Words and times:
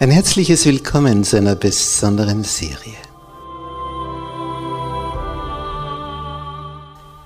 Ein 0.00 0.12
herzliches 0.12 0.64
Willkommen 0.64 1.24
zu 1.24 1.36
einer 1.38 1.56
besonderen 1.56 2.44
Serie. 2.44 2.94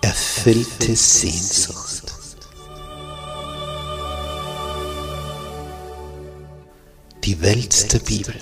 Erfüllte 0.00 0.96
Sehnsucht. 0.96 2.14
Die 7.24 7.42
Welt 7.42 7.92
der 7.92 7.98
Bibel. 7.98 8.34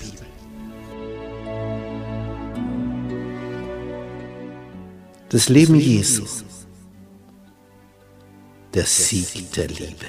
Das 5.27 5.49
Leben 5.49 5.75
Jesu. 5.75 6.23
Der 8.73 8.85
Sieg 8.85 9.51
der 9.51 9.67
Liebe. 9.67 10.05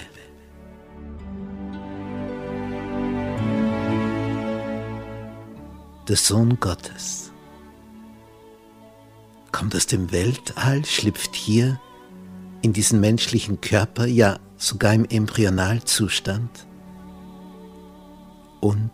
Der 6.13 6.19
Sohn 6.19 6.61
Gottes. 6.61 7.33
Kommt 9.51 9.75
aus 9.75 9.87
dem 9.87 10.13
Weltall, 10.13 10.85
schlüpft 10.85 11.35
hier 11.35 11.81
in 12.61 12.75
diesen 12.75 13.01
menschlichen 13.01 13.63
Körper, 13.63 14.05
ja 14.05 14.39
sogar 14.59 14.93
im 14.93 15.07
Embryonalzustand 15.07 16.67
und 18.61 18.93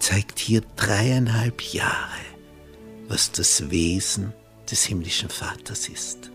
zeigt 0.00 0.40
hier 0.40 0.62
dreieinhalb 0.74 1.62
Jahre, 1.62 2.24
was 3.06 3.30
das 3.30 3.70
Wesen 3.70 4.32
des 4.68 4.82
himmlischen 4.82 5.28
Vaters 5.28 5.88
ist. 5.88 6.32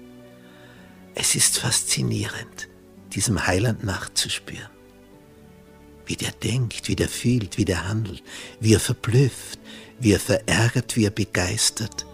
Es 1.16 1.36
ist 1.36 1.60
faszinierend, 1.60 2.70
diesem 3.12 3.46
Heiland 3.46 3.84
nachzuspüren 3.84 4.75
wie 6.06 6.16
der 6.16 6.32
denkt, 6.32 6.88
wie 6.88 6.96
der 6.96 7.10
fühlt, 7.10 7.58
wie 7.58 7.66
der 7.66 7.88
handelt, 7.88 8.24
wie 8.60 8.74
er 8.74 8.80
verblüfft, 8.80 9.60
wie 10.00 10.14
er 10.14 10.20
verärgert, 10.20 10.96
wie 10.96 11.06
er 11.06 11.12
begeistert, 11.12 12.06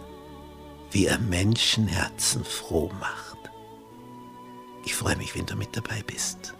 wie 0.90 1.06
er 1.06 1.18
Menschenherzen 1.18 2.44
froh 2.44 2.90
macht. 3.00 3.38
Ich 4.84 4.94
freue 4.94 5.16
mich, 5.16 5.34
wenn 5.34 5.46
du 5.46 5.56
mit 5.56 5.76
dabei 5.76 6.02
bist, 6.06 6.54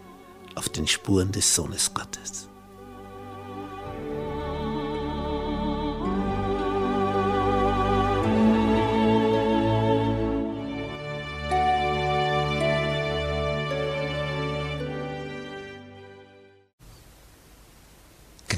auf 0.55 0.69
den 0.69 0.87
Spuren 0.87 1.31
des 1.31 1.53
Sohnes 1.53 1.93
Gottes. 1.93 2.49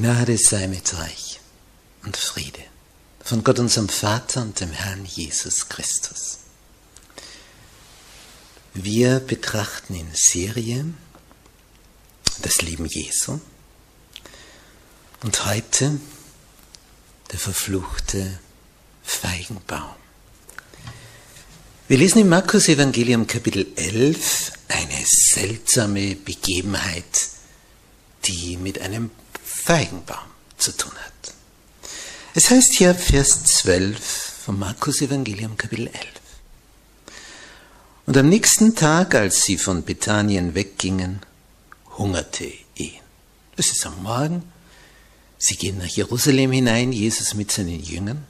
Gnade 0.05 0.37
sei 0.37 0.67
mit 0.67 0.93
euch 0.93 1.39
und 2.03 2.15
Friede 2.15 2.61
von 3.23 3.43
Gott 3.43 3.57
unserem 3.57 3.89
Vater 3.89 4.43
und 4.43 4.59
dem 4.59 4.69
Herrn 4.69 5.03
Jesus 5.03 5.67
Christus. 5.67 6.41
Wir 8.75 9.19
betrachten 9.19 9.95
in 9.95 10.07
Serie 10.13 10.85
das 12.43 12.61
Leben 12.61 12.85
Jesu 12.85 13.39
und 15.23 15.43
heute 15.47 15.99
der 17.31 17.39
verfluchte 17.39 18.39
Feigenbaum. 19.01 19.95
Wir 21.87 21.97
lesen 21.97 22.19
im 22.19 22.29
Markus 22.29 22.67
Evangelium 22.67 23.25
Kapitel 23.25 23.65
11 23.75 24.51
eine 24.67 25.03
seltsame 25.07 26.15
Begebenheit, 26.15 27.29
die 28.25 28.57
mit 28.57 28.79
einem 28.81 29.09
Feigenbaum 29.65 30.29
zu 30.59 30.77
tun 30.77 30.91
hat. 30.91 31.33
Es 32.35 32.51
heißt 32.51 32.73
hier 32.73 32.93
Vers 32.93 33.45
12 33.45 33.97
vom 34.45 34.59
Markus 34.59 35.01
Evangelium 35.01 35.57
Kapitel 35.57 35.87
11. 35.87 35.97
Und 38.05 38.15
am 38.15 38.29
nächsten 38.29 38.75
Tag, 38.75 39.15
als 39.15 39.41
sie 39.41 39.57
von 39.57 39.83
Bethanien 39.83 40.53
weggingen, 40.53 41.21
hungerte 41.97 42.45
ihn. 42.75 43.01
Es 43.57 43.71
ist 43.71 43.83
am 43.87 44.03
Morgen. 44.03 44.43
Sie 45.39 45.55
gehen 45.55 45.79
nach 45.79 45.87
Jerusalem 45.87 46.51
hinein, 46.51 46.91
Jesus 46.91 47.33
mit 47.33 47.51
seinen 47.51 47.83
Jüngern. 47.83 48.23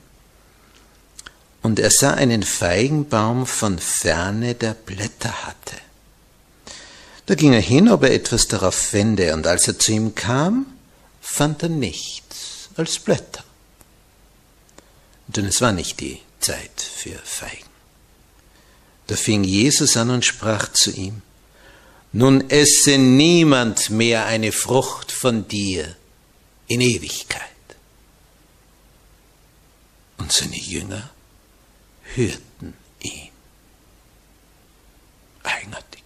Und 1.62 1.80
er 1.80 1.92
sah 1.92 2.14
einen 2.14 2.44
Feigenbaum 2.44 3.46
von 3.46 3.78
ferne, 3.78 4.56
der 4.56 4.74
Blätter 4.74 5.46
hatte. 5.46 5.76
Da 7.26 7.36
ging 7.36 7.52
er 7.52 7.60
hin, 7.60 7.90
ob 7.90 8.04
er 8.04 8.14
etwas 8.14 8.48
darauf 8.48 8.76
fände, 8.76 9.34
und 9.34 9.46
als 9.48 9.68
er 9.68 9.78
zu 9.78 9.92
ihm 9.92 10.16
kam, 10.16 10.68
fand 11.26 11.64
er 11.64 11.70
nichts 11.70 12.70
als 12.76 13.00
Blätter. 13.00 13.44
Denn 15.28 15.46
es 15.46 15.60
war 15.60 15.72
nicht 15.72 16.00
die 16.00 16.22
Zeit 16.40 16.80
für 16.80 17.18
Feigen. 17.18 17.66
Da 19.08 19.16
fing 19.16 19.44
Jesus 19.44 19.98
an 19.98 20.12
und 20.12 20.24
sprach 20.24 20.72
zu 20.72 20.92
ihm, 20.92 21.22
nun 22.12 22.50
esse 22.50 22.98
niemand 22.98 23.90
mehr 23.90 24.26
eine 24.26 24.52
Frucht 24.52 25.12
von 25.12 25.48
dir 25.48 25.96
in 26.68 26.80
Ewigkeit. 26.80 27.42
Und 30.18 30.32
seine 30.32 30.58
Jünger 30.58 31.10
hörten 32.14 32.74
ihn. 33.02 33.30
Eigenartig. 35.44 36.04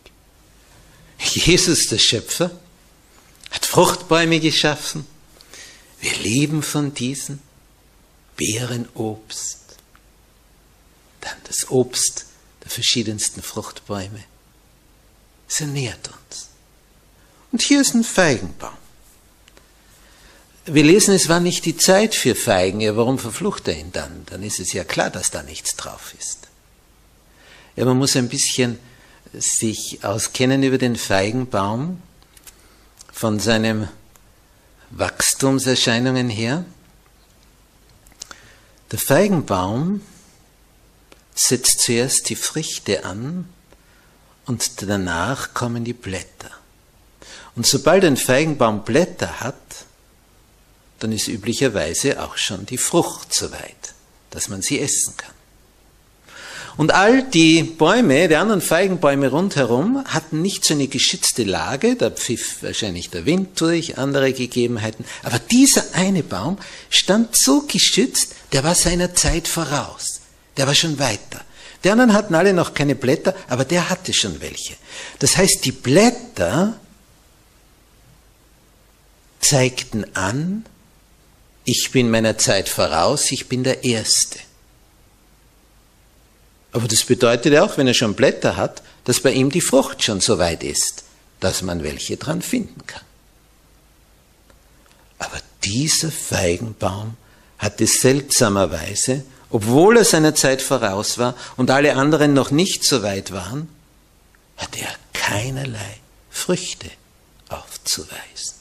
Jesus, 1.20 1.88
der 1.88 2.00
Schöpfer, 2.00 2.52
hat 3.52 3.66
Fruchtbäume 3.66 4.40
geschaffen. 4.40 5.06
Wir 6.00 6.16
leben 6.18 6.64
von 6.64 6.94
diesen. 6.94 7.42
Beerenobst. 8.36 9.60
Dann 11.22 11.36
das 11.46 11.70
Obst 11.70 12.26
der 12.64 12.72
verschiedensten 12.72 13.42
Fruchtbäume. 13.42 14.24
Es 15.50 15.60
ernährt 15.60 16.08
uns. 16.08 16.48
Und 17.52 17.62
hier 17.62 17.82
ist 17.82 17.96
ein 17.96 18.04
Feigenbaum. 18.04 18.78
Wir 20.66 20.84
lesen, 20.84 21.16
es 21.16 21.28
war 21.28 21.40
nicht 21.40 21.66
die 21.66 21.76
Zeit 21.76 22.14
für 22.14 22.36
Feigen. 22.36 22.80
Ja, 22.80 22.96
warum 22.96 23.18
verflucht 23.18 23.68
er 23.68 23.78
ihn 23.78 23.92
dann? 23.92 24.24
Dann 24.28 24.44
ist 24.44 24.60
es 24.60 24.72
ja 24.72 24.84
klar, 24.84 25.10
dass 25.10 25.32
da 25.32 25.42
nichts 25.42 25.76
drauf 25.76 26.14
ist. 26.18 26.48
Ja, 27.76 27.86
man 27.86 27.98
muss 27.98 28.16
ein 28.16 28.30
bisschen 28.30 28.78
sich 29.34 30.04
auskennen 30.04 30.64
über 30.64 30.78
den 30.78 30.96
Feigenbaum 30.96 32.02
von 33.20 33.38
seinem 33.38 33.90
Wachstumserscheinungen 34.92 36.30
her. 36.30 36.64
Der 38.94 39.00
Feigenbaum 39.00 40.00
setzt 41.36 41.82
zuerst 41.82 42.30
die 42.30 42.38
Früchte 42.38 43.04
an 43.04 43.50
und 44.46 44.82
danach 44.84 45.54
kommen 45.54 45.84
die 45.84 45.92
Blätter. 45.92 46.50
Und 47.58 47.68
sobald 47.68 48.06
ein 48.06 48.16
Feigenbaum 48.16 48.86
Blätter 48.86 49.42
hat, 49.42 49.84
dann 51.00 51.12
ist 51.12 51.28
üblicherweise 51.28 52.24
auch 52.24 52.38
schon 52.38 52.66
die 52.68 52.78
Frucht 52.78 53.34
soweit, 53.34 53.96
dass 54.30 54.48
man 54.48 54.62
sie 54.62 54.80
essen 54.80 55.18
kann. 55.18 55.36
Und 56.80 56.94
all 56.94 57.24
die 57.24 57.62
Bäume, 57.64 58.30
die 58.30 58.38
anderen 58.38 58.62
Feigenbäume 58.62 59.28
rundherum, 59.28 60.02
hatten 60.06 60.42
nicht 60.42 60.64
so 60.64 60.74
eine 60.74 60.88
geschützte 60.88 61.44
Lage, 61.44 61.98
da 61.98 62.10
pfiff 62.10 62.64
wahrscheinlich 62.64 63.10
der 63.10 63.26
Wind 63.26 63.60
durch, 63.60 63.98
andere 63.98 64.32
Gegebenheiten. 64.32 65.04
Aber 65.24 65.40
dieser 65.40 65.84
eine 65.92 66.24
Baum 66.24 66.58
stand 66.90 67.36
so 67.36 67.64
geschützt, 67.64 68.34
der 68.54 68.64
war 68.64 68.76
seiner 68.76 69.14
Zeit 69.14 69.50
voraus. 69.50 70.22
Der 70.56 70.68
war 70.68 70.74
schon 70.74 71.00
weiter. 71.00 71.42
Die 71.84 71.90
anderen 71.90 72.14
hatten 72.14 72.34
alle 72.34 72.54
noch 72.54 72.74
keine 72.74 72.96
Blätter, 72.96 73.36
aber 73.50 73.66
der 73.66 73.90
hatte 73.90 74.14
schon 74.14 74.40
welche. 74.40 74.76
Das 75.20 75.36
heißt, 75.36 75.66
die 75.66 75.74
Blätter 75.74 76.80
zeigten 79.42 80.06
an, 80.16 80.66
ich 81.66 81.92
bin 81.92 82.10
meiner 82.10 82.38
Zeit 82.38 82.70
voraus, 82.70 83.34
ich 83.34 83.50
bin 83.50 83.66
der 83.66 83.84
Erste. 83.84 84.40
Aber 86.72 86.88
das 86.88 87.04
bedeutet 87.04 87.58
auch, 87.58 87.78
wenn 87.78 87.88
er 87.88 87.94
schon 87.94 88.14
Blätter 88.14 88.56
hat, 88.56 88.84
dass 89.06 89.22
bei 89.22 89.32
ihm 89.32 89.50
die 89.50 89.62
Frucht 89.62 90.04
schon 90.04 90.22
so 90.22 90.38
weit 90.38 90.64
ist, 90.64 91.04
dass 91.40 91.62
man 91.62 91.84
welche 91.84 92.18
dran 92.18 92.42
finden 92.42 92.86
kann. 92.86 93.02
Aber 95.18 95.40
dieser 95.64 96.12
Feigenbaum 96.12 97.16
hatte 97.58 97.88
seltsamerweise, 97.88 99.24
obwohl 99.50 99.98
er 99.98 100.06
seiner 100.06 100.36
Zeit 100.36 100.62
voraus 100.62 101.18
war 101.18 101.36
und 101.58 101.72
alle 101.72 101.96
anderen 101.96 102.34
noch 102.34 102.52
nicht 102.52 102.84
so 102.84 103.04
weit 103.04 103.32
waren, 103.32 103.68
hatte 104.58 104.82
er 104.82 104.94
keinerlei 105.14 105.98
Früchte 106.30 106.90
aufzuweisen. 107.50 108.56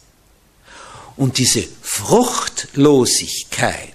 Und 1.17 1.39
diese 1.39 1.65
Fruchtlosigkeit, 1.83 3.95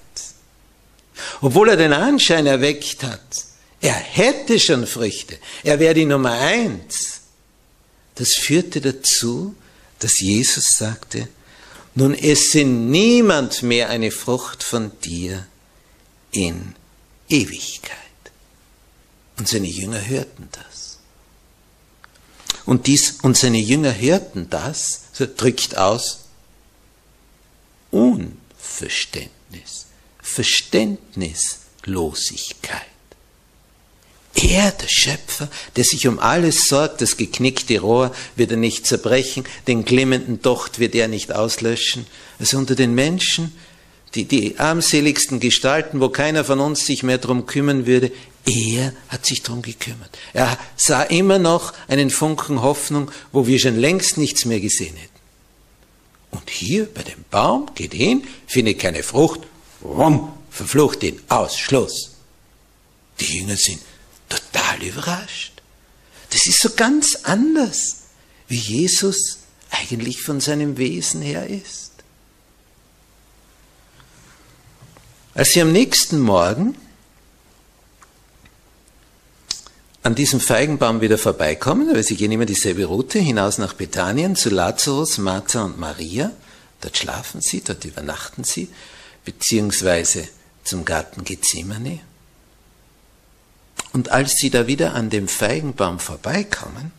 obwohl 1.42 1.69
er 1.69 1.77
den 1.77 1.94
Anschein 1.94 2.45
erweckt 2.45 3.04
hat, 3.04 3.21
er 3.83 3.94
hätte 3.94 4.59
schon 4.62 4.88
Früchte. 4.88 5.38
Er 5.62 5.77
wäre 5.77 5.94
die 5.94 6.06
Nummer 6.06 6.31
eins. 6.31 7.19
Das 8.15 8.35
führte 8.35 8.80
dazu, 8.80 9.57
dass 10.00 10.21
Jesus 10.21 10.77
sagte, 10.77 11.27
nun 11.94 12.13
esse 12.13 12.63
niemand 12.63 13.62
mehr 13.62 13.89
eine 13.89 14.12
Frucht 14.12 14.63
von 14.63 14.97
dir 15.01 15.45
in 16.31 16.75
Ewigkeit. 17.27 17.97
Und 19.38 19.50
seine 19.50 19.68
Jünger 19.68 20.07
hörten 20.07 20.47
das. 20.53 21.00
Und, 22.65 22.88
dies, 22.88 23.18
und 23.21 23.36
seine 23.36 23.59
Jünger 23.59 24.00
hörten 24.00 24.50
das, 24.50 25.01
so 25.12 25.27
drückt 25.27 25.77
aus, 25.77 26.19
Unverständnis, 27.91 29.88
Verständnislosigkeit. 30.21 32.93
Er, 34.35 34.71
der 34.71 34.88
Schöpfer, 34.88 35.47
der 35.75 35.83
sich 35.83 36.07
um 36.07 36.19
alles 36.19 36.68
sorgt, 36.68 37.01
das 37.01 37.18
geknickte 37.18 37.80
Rohr 37.80 38.13
wird 38.35 38.51
er 38.51 38.57
nicht 38.57 38.88
zerbrechen, 38.88 39.44
den 39.68 39.85
glimmenden 39.85 40.41
Docht 40.41 40.80
wird 40.80 40.95
er 40.95 41.07
nicht 41.07 41.31
auslöschen. 41.33 42.07
Also 42.39 42.57
unter 42.57 42.75
den 42.75 42.95
Menschen, 42.95 43.53
die, 44.15 44.25
die 44.25 44.59
armseligsten 44.59 45.39
Gestalten, 45.39 46.01
wo 46.01 46.09
keiner 46.09 46.44
von 46.44 46.59
uns 46.59 46.85
sich 46.85 47.03
mehr 47.03 47.19
drum 47.19 47.45
kümmern 47.45 47.85
würde, 47.85 48.12
er 48.45 48.94
hat 49.07 49.25
sich 49.25 49.44
drum 49.44 49.62
gekümmert. 49.62 50.18
Er 50.33 50.57
sah 50.75 51.03
immer 51.03 51.39
noch 51.39 51.74
einen 51.88 52.09
Funken 52.09 52.62
Hoffnung, 52.62 53.12
wo 53.31 53.47
wir 53.47 53.59
schon 53.59 53.79
längst 53.79 54.18
nichts 54.18 54.45
mehr 54.45 54.59
gesehen 54.59 54.95
hätten. 54.95 55.13
Und 56.31 56.50
hier 56.50 56.86
bei 56.86 57.03
dem 57.03 57.24
Baum 57.29 57.69
geht 57.75 57.94
hin, 57.94 58.24
findet 58.47 58.79
keine 58.79 59.03
Frucht, 59.03 59.41
rum, 59.83 60.33
verflucht 60.50 61.03
ihn, 61.03 61.21
aus, 61.29 61.57
Schluss. 61.57 62.12
Die 63.19 63.38
Jünger 63.38 63.56
sind 63.56 63.79
total 64.35 64.83
überrascht. 64.83 65.62
Das 66.30 66.47
ist 66.47 66.62
so 66.62 66.69
ganz 66.75 67.19
anders, 67.24 68.03
wie 68.47 68.57
Jesus 68.57 69.39
eigentlich 69.69 70.21
von 70.21 70.39
seinem 70.39 70.77
Wesen 70.77 71.21
her 71.21 71.47
ist. 71.47 71.91
Als 75.35 75.50
sie 75.50 75.62
am 75.62 75.71
nächsten 75.71 76.19
Morgen 76.19 76.75
an 80.03 80.15
diesem 80.15 80.39
Feigenbaum 80.39 81.01
wieder 81.01 81.18
vorbeikommen, 81.18 81.94
weil 81.94 82.03
sie 82.03 82.15
gehen 82.15 82.31
immer 82.31 82.45
dieselbe 82.45 82.86
Route 82.86 83.19
hinaus 83.19 83.57
nach 83.57 83.74
Bethanien 83.74 84.36
zu 84.36 84.50
Lazarus, 84.50 85.18
Martha 85.18 85.63
und 85.63 85.79
Maria. 85.79 86.31
Dort 86.81 86.97
schlafen 86.97 87.41
sie, 87.41 87.62
dort 87.62 87.86
übernachten 87.86 88.44
sie, 88.44 88.69
beziehungsweise 89.24 90.27
zum 90.63 90.86
Garten 90.86 91.24
Gethsemane. 91.24 92.01
Und 93.94 94.10
als 94.10 94.34
sie 94.38 94.50
da 94.50 94.66
wieder 94.66 94.95
an 94.95 95.12
dem 95.12 95.28
Feigenbaum 95.28 96.00
vorbeikommen, 96.00 96.92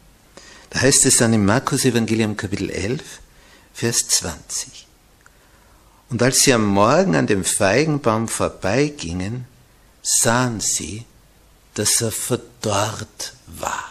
da 0.71 0.81
heißt 0.81 1.05
es 1.07 1.17
dann 1.17 1.33
im 1.33 1.45
Markus 1.45 1.85
Evangelium 1.85 2.37
Kapitel 2.37 2.71
11, 2.71 3.03
Vers 3.75 4.09
20. 4.09 4.87
Und 6.11 6.23
als 6.23 6.41
sie 6.41 6.53
am 6.53 6.65
Morgen 6.65 7.17
an 7.17 7.27
dem 7.27 7.45
Feigenbaum 7.45 8.29
vorbeigingen, 8.29 9.47
sahen 10.03 10.61
sie, 10.61 11.05
dass 11.75 12.01
er 12.01 12.13
verdorrt 12.13 13.35
war. 13.47 13.91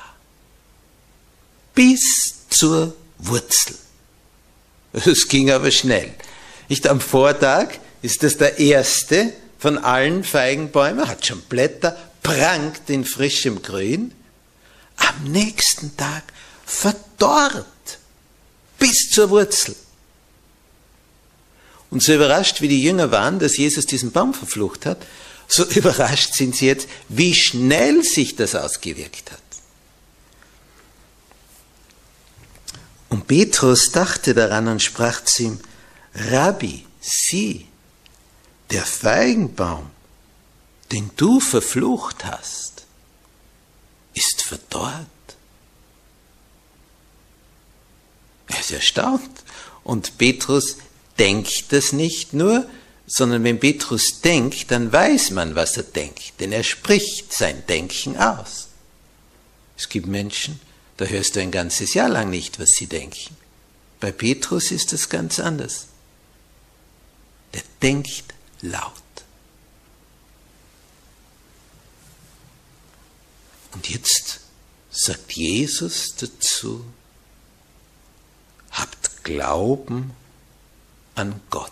Bis 1.76 2.48
zur 2.50 2.96
Wurzel. 3.18 3.76
Es 4.94 5.28
ging 5.28 5.52
aber 5.52 5.72
schnell. 5.72 6.14
Nicht 6.70 6.88
am 6.88 7.02
Vortag 7.02 7.80
ist 8.02 8.24
das 8.24 8.38
der 8.38 8.60
erste 8.60 9.34
von 9.60 9.78
allen 9.78 10.24
Feigenbäumen, 10.24 11.08
hat 11.08 11.26
schon 11.26 11.42
Blätter, 11.42 11.98
prangt 12.24 12.90
in 12.90 13.06
frischem 13.06 13.62
Grün. 13.62 14.14
Am 14.96 15.32
nächsten 15.32 15.96
Tag 15.98 16.24
verdorrt 16.66 17.66
bis 18.80 19.10
zur 19.12 19.30
Wurzel. 19.30 19.76
Und 21.90 22.02
so 22.02 22.14
überrascht, 22.14 22.62
wie 22.62 22.68
die 22.68 22.84
Jünger 22.84 23.12
waren, 23.12 23.38
dass 23.38 23.58
Jesus 23.58 23.86
diesen 23.86 24.12
Baum 24.12 24.34
verflucht 24.34 24.86
hat, 24.86 25.06
so 25.48 25.64
überrascht 25.70 26.34
sind 26.34 26.56
sie 26.56 26.68
jetzt, 26.68 26.88
wie 27.10 27.36
schnell 27.36 28.04
sich 28.04 28.36
das 28.36 28.56
ausgewirkt 28.56 29.32
hat. 29.32 29.40
Und 33.10 33.28
Petrus 33.28 33.92
dachte 33.92 34.34
daran 34.34 34.68
und 34.68 34.82
sprach 34.82 35.24
zu 35.24 35.44
ihm, 35.44 35.60
Rabbi, 36.16 36.84
sieh, 37.00 37.68
der 38.72 38.84
Feigenbaum, 38.84 39.92
den 40.94 41.10
du 41.18 41.40
verflucht 41.40 42.24
hast, 42.24 42.86
ist 44.14 44.44
verdorrt. 44.44 45.08
Er 48.48 48.60
ist 48.60 48.72
erstaunt. 48.72 49.44
Und 49.84 50.18
Petrus 50.18 50.78
denkt 51.18 51.74
das 51.74 51.94
nicht 51.94 52.34
nur, 52.34 52.70
sondern 53.08 53.44
wenn 53.44 53.60
Petrus 53.60 54.22
denkt, 54.22 54.72
dann 54.72 54.92
weiß 54.94 55.32
man, 55.32 55.56
was 55.56 55.76
er 55.78 55.84
denkt, 55.84 56.40
denn 56.40 56.52
er 56.52 56.64
spricht 56.64 57.34
sein 57.34 57.66
Denken 57.68 58.18
aus. 58.18 58.70
Es 59.76 59.90
gibt 59.90 60.08
Menschen, 60.08 60.60
da 60.98 61.06
hörst 61.06 61.36
du 61.36 61.42
ein 61.42 61.52
ganzes 61.52 61.96
Jahr 61.96 62.10
lang 62.10 62.30
nicht, 62.30 62.60
was 62.60 62.70
sie 62.70 62.88
denken. 62.88 63.36
Bei 64.00 64.12
Petrus 64.12 64.72
ist 64.72 64.94
es 64.94 65.10
ganz 65.10 65.40
anders. 65.40 65.88
Der 67.54 67.64
denkt 67.82 68.26
laut. 68.62 69.03
Und 73.84 73.90
jetzt 73.90 74.40
sagt 74.92 75.34
Jesus 75.34 76.16
dazu, 76.16 76.86
habt 78.72 79.26
Glauben 79.26 80.12
an 81.16 81.42
Gott. 81.50 81.72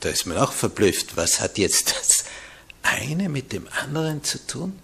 Da 0.00 0.08
ist 0.08 0.26
man 0.26 0.36
auch 0.36 0.50
verblüfft. 0.52 1.16
Was 1.16 1.40
hat 1.40 1.58
jetzt 1.58 1.94
das 1.96 2.24
eine 2.82 3.28
mit 3.28 3.52
dem 3.52 3.68
anderen 3.68 4.24
zu 4.24 4.44
tun? 4.44 4.76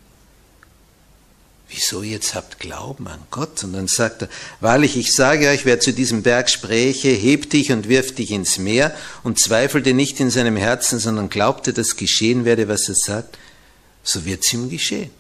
Wieso 1.69 2.05
jetzt 2.05 2.36
habt 2.36 2.60
Glauben 2.60 3.08
an 3.08 3.22
Gott? 3.32 3.65
Und 3.65 3.72
dann 3.72 3.89
sagt 3.89 4.22
er, 4.22 4.29
wahrlich, 4.60 4.96
ich 4.96 5.12
sage 5.12 5.48
euch, 5.48 5.65
wer 5.65 5.81
zu 5.81 5.93
diesem 5.93 6.22
Berg 6.22 6.51
spräche, 6.51 7.08
heb 7.08 7.51
dich 7.51 7.72
und 7.72 7.89
wirf 7.89 8.15
dich 8.15 8.31
ins 8.31 8.58
Meer 8.58 8.94
und 9.24 9.41
zweifelte 9.41 9.93
nicht 9.93 10.20
in 10.20 10.31
seinem 10.31 10.56
Herzen, 10.56 11.01
sondern 11.01 11.31
glaubte, 11.31 11.72
dass 11.72 11.96
geschehen 11.96 12.44
werde, 12.44 12.69
was 12.69 12.89
er 12.89 12.94
sagt, 12.94 13.39
so 14.02 14.24
wird's 14.24 14.52
ihm 14.52 14.68
geschehen. 14.68 15.10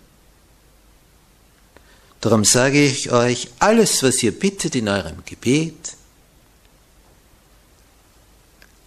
Darum 2.20 2.44
sage 2.44 2.84
ich 2.84 3.10
euch, 3.10 3.48
alles, 3.58 4.02
was 4.02 4.22
ihr 4.22 4.38
bittet 4.38 4.74
in 4.74 4.88
eurem 4.88 5.24
Gebet, 5.24 5.96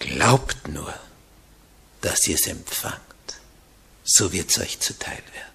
Glaubt 0.05 0.67
nur, 0.67 0.93
dass 2.01 2.27
ihr 2.27 2.35
es 2.35 2.45
empfangt, 2.45 3.01
so 4.03 4.31
wird 4.31 4.51
es 4.51 4.59
euch 4.59 4.79
zuteil 4.79 5.21
werden. 5.33 5.53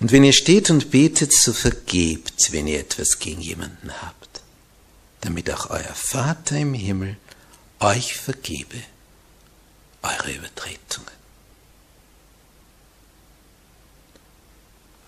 Und 0.00 0.12
wenn 0.12 0.24
ihr 0.24 0.32
steht 0.32 0.70
und 0.70 0.90
betet, 0.90 1.32
so 1.32 1.52
vergebt, 1.52 2.52
wenn 2.52 2.66
ihr 2.66 2.80
etwas 2.80 3.18
gegen 3.18 3.40
jemanden 3.40 3.92
habt, 4.02 4.42
damit 5.20 5.50
auch 5.50 5.70
euer 5.70 5.94
Vater 5.94 6.56
im 6.56 6.74
Himmel 6.74 7.16
euch 7.80 8.14
vergebe 8.14 8.76
eure 10.02 10.32
Übertretungen. 10.32 11.19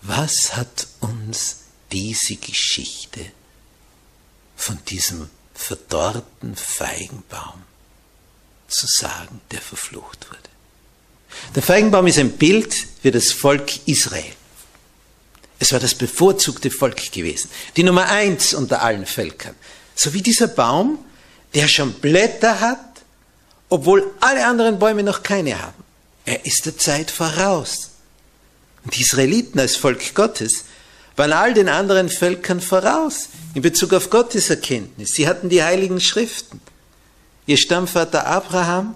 Was 0.03 0.55
hat 0.55 0.87
uns 0.99 1.57
diese 1.91 2.35
Geschichte 2.35 3.31
von 4.55 4.79
diesem 4.85 5.29
verdorrten 5.53 6.55
Feigenbaum 6.55 7.63
zu 8.67 8.87
sagen, 8.87 9.41
der 9.51 9.61
verflucht 9.61 10.27
wurde. 10.29 10.39
Der 11.55 11.63
Feigenbaum 11.63 12.07
ist 12.07 12.17
ein 12.17 12.31
Bild 12.31 12.73
für 13.01 13.11
das 13.11 13.31
Volk 13.31 13.87
Israel. 13.87 14.33
Es 15.59 15.71
war 15.71 15.79
das 15.79 15.95
bevorzugte 15.95 16.71
Volk 16.71 17.11
gewesen, 17.11 17.49
die 17.77 17.83
Nummer 17.83 18.09
eins 18.09 18.53
unter 18.53 18.81
allen 18.81 19.05
Völkern. 19.05 19.55
So 19.95 20.13
wie 20.13 20.21
dieser 20.21 20.47
Baum, 20.47 20.99
der 21.53 21.67
schon 21.67 21.93
Blätter 21.93 22.59
hat, 22.59 22.79
obwohl 23.69 24.13
alle 24.19 24.45
anderen 24.45 24.79
Bäume 24.79 25.03
noch 25.03 25.23
keine 25.23 25.61
haben. 25.61 25.83
Er 26.25 26.45
ist 26.45 26.65
der 26.65 26.77
Zeit 26.77 27.11
voraus. 27.11 27.91
Und 28.83 28.95
die 28.95 29.01
Israeliten 29.01 29.59
als 29.59 29.75
Volk 29.75 30.13
Gottes 30.13 30.65
waren 31.15 31.33
all 31.33 31.53
den 31.53 31.69
anderen 31.69 32.09
Völkern 32.09 32.59
voraus 32.59 33.29
in 33.53 33.61
Bezug 33.61 33.93
auf 33.93 34.09
Gottes 34.09 34.49
Erkenntnis. 34.49 35.13
Sie 35.13 35.27
hatten 35.27 35.49
die 35.49 35.63
heiligen 35.63 35.99
Schriften. 35.99 36.59
Ihr 37.45 37.57
Stammvater 37.57 38.25
Abraham, 38.25 38.95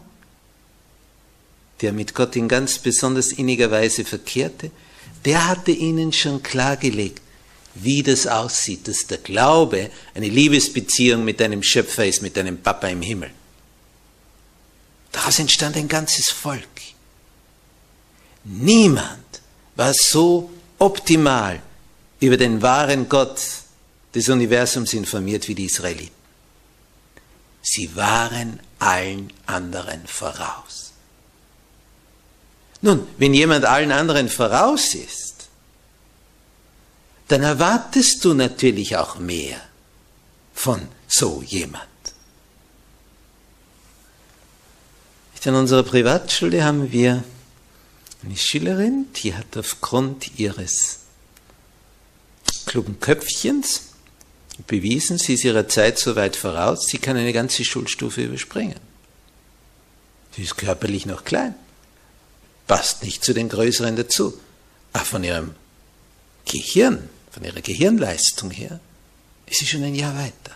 der 1.81 1.93
mit 1.93 2.15
Gott 2.15 2.35
in 2.35 2.47
ganz 2.47 2.79
besonders 2.79 3.31
inniger 3.31 3.69
Weise 3.69 4.03
verkehrte, 4.03 4.71
der 5.25 5.47
hatte 5.47 5.71
ihnen 5.71 6.13
schon 6.13 6.41
klargelegt, 6.41 7.21
wie 7.75 8.01
das 8.01 8.25
aussieht, 8.25 8.87
dass 8.87 9.05
der 9.07 9.19
Glaube 9.19 9.91
eine 10.15 10.29
Liebesbeziehung 10.29 11.23
mit 11.23 11.41
einem 11.41 11.61
Schöpfer 11.61 12.05
ist, 12.05 12.21
mit 12.21 12.37
einem 12.37 12.57
Papa 12.61 12.87
im 12.87 13.01
Himmel. 13.01 13.29
Daraus 15.11 15.39
entstand 15.39 15.75
ein 15.75 15.87
ganzes 15.87 16.29
Volk. 16.29 16.67
Niemand 18.43 19.41
war 19.77 19.93
so 19.93 20.49
optimal 20.79 21.61
über 22.19 22.35
den 22.35 22.61
wahren 22.61 23.07
Gott 23.07 23.39
des 24.13 24.27
Universums 24.27 24.93
informiert 24.93 25.47
wie 25.47 25.55
die 25.55 25.65
Israeliten. 25.65 26.15
Sie 27.61 27.95
waren 27.95 28.59
allen 28.79 29.31
anderen 29.45 30.05
voraus. 30.07 30.91
Nun, 32.81 33.07
wenn 33.17 33.33
jemand 33.33 33.65
allen 33.65 33.91
anderen 33.91 34.29
voraus 34.29 34.95
ist, 34.95 35.47
dann 37.27 37.43
erwartest 37.43 38.23
du 38.23 38.33
natürlich 38.33 38.97
auch 38.97 39.19
mehr 39.19 39.61
von 40.53 40.87
so 41.07 41.43
jemand. 41.45 41.85
In 45.43 45.55
unserer 45.55 45.83
Privatschule 45.83 46.65
haben 46.65 46.91
wir 46.91 47.23
eine 48.23 48.37
Schülerin, 48.37 49.07
die 49.17 49.35
hat 49.35 49.55
aufgrund 49.57 50.39
ihres 50.39 50.99
klugen 52.65 52.99
Köpfchens 52.99 53.83
bewiesen, 54.65 55.17
sie 55.17 55.35
ist 55.35 55.43
ihrer 55.43 55.67
Zeit 55.67 55.99
so 55.99 56.15
weit 56.15 56.35
voraus, 56.35 56.87
sie 56.87 56.97
kann 56.97 57.15
eine 57.15 57.33
ganze 57.33 57.63
Schulstufe 57.63 58.23
überspringen. 58.23 58.79
Sie 60.35 60.43
ist 60.43 60.57
körperlich 60.57 61.05
noch 61.05 61.23
klein, 61.23 61.55
passt 62.67 63.03
nicht 63.03 63.23
zu 63.23 63.33
den 63.33 63.49
Größeren 63.49 63.95
dazu, 63.95 64.39
aber 64.93 65.05
von 65.05 65.23
ihrem 65.23 65.55
Gehirn, 66.45 67.09
von 67.31 67.43
ihrer 67.43 67.61
Gehirnleistung 67.61 68.51
her, 68.51 68.79
ist 69.45 69.59
sie 69.59 69.67
schon 69.67 69.83
ein 69.83 69.95
Jahr 69.95 70.15
weiter. 70.15 70.55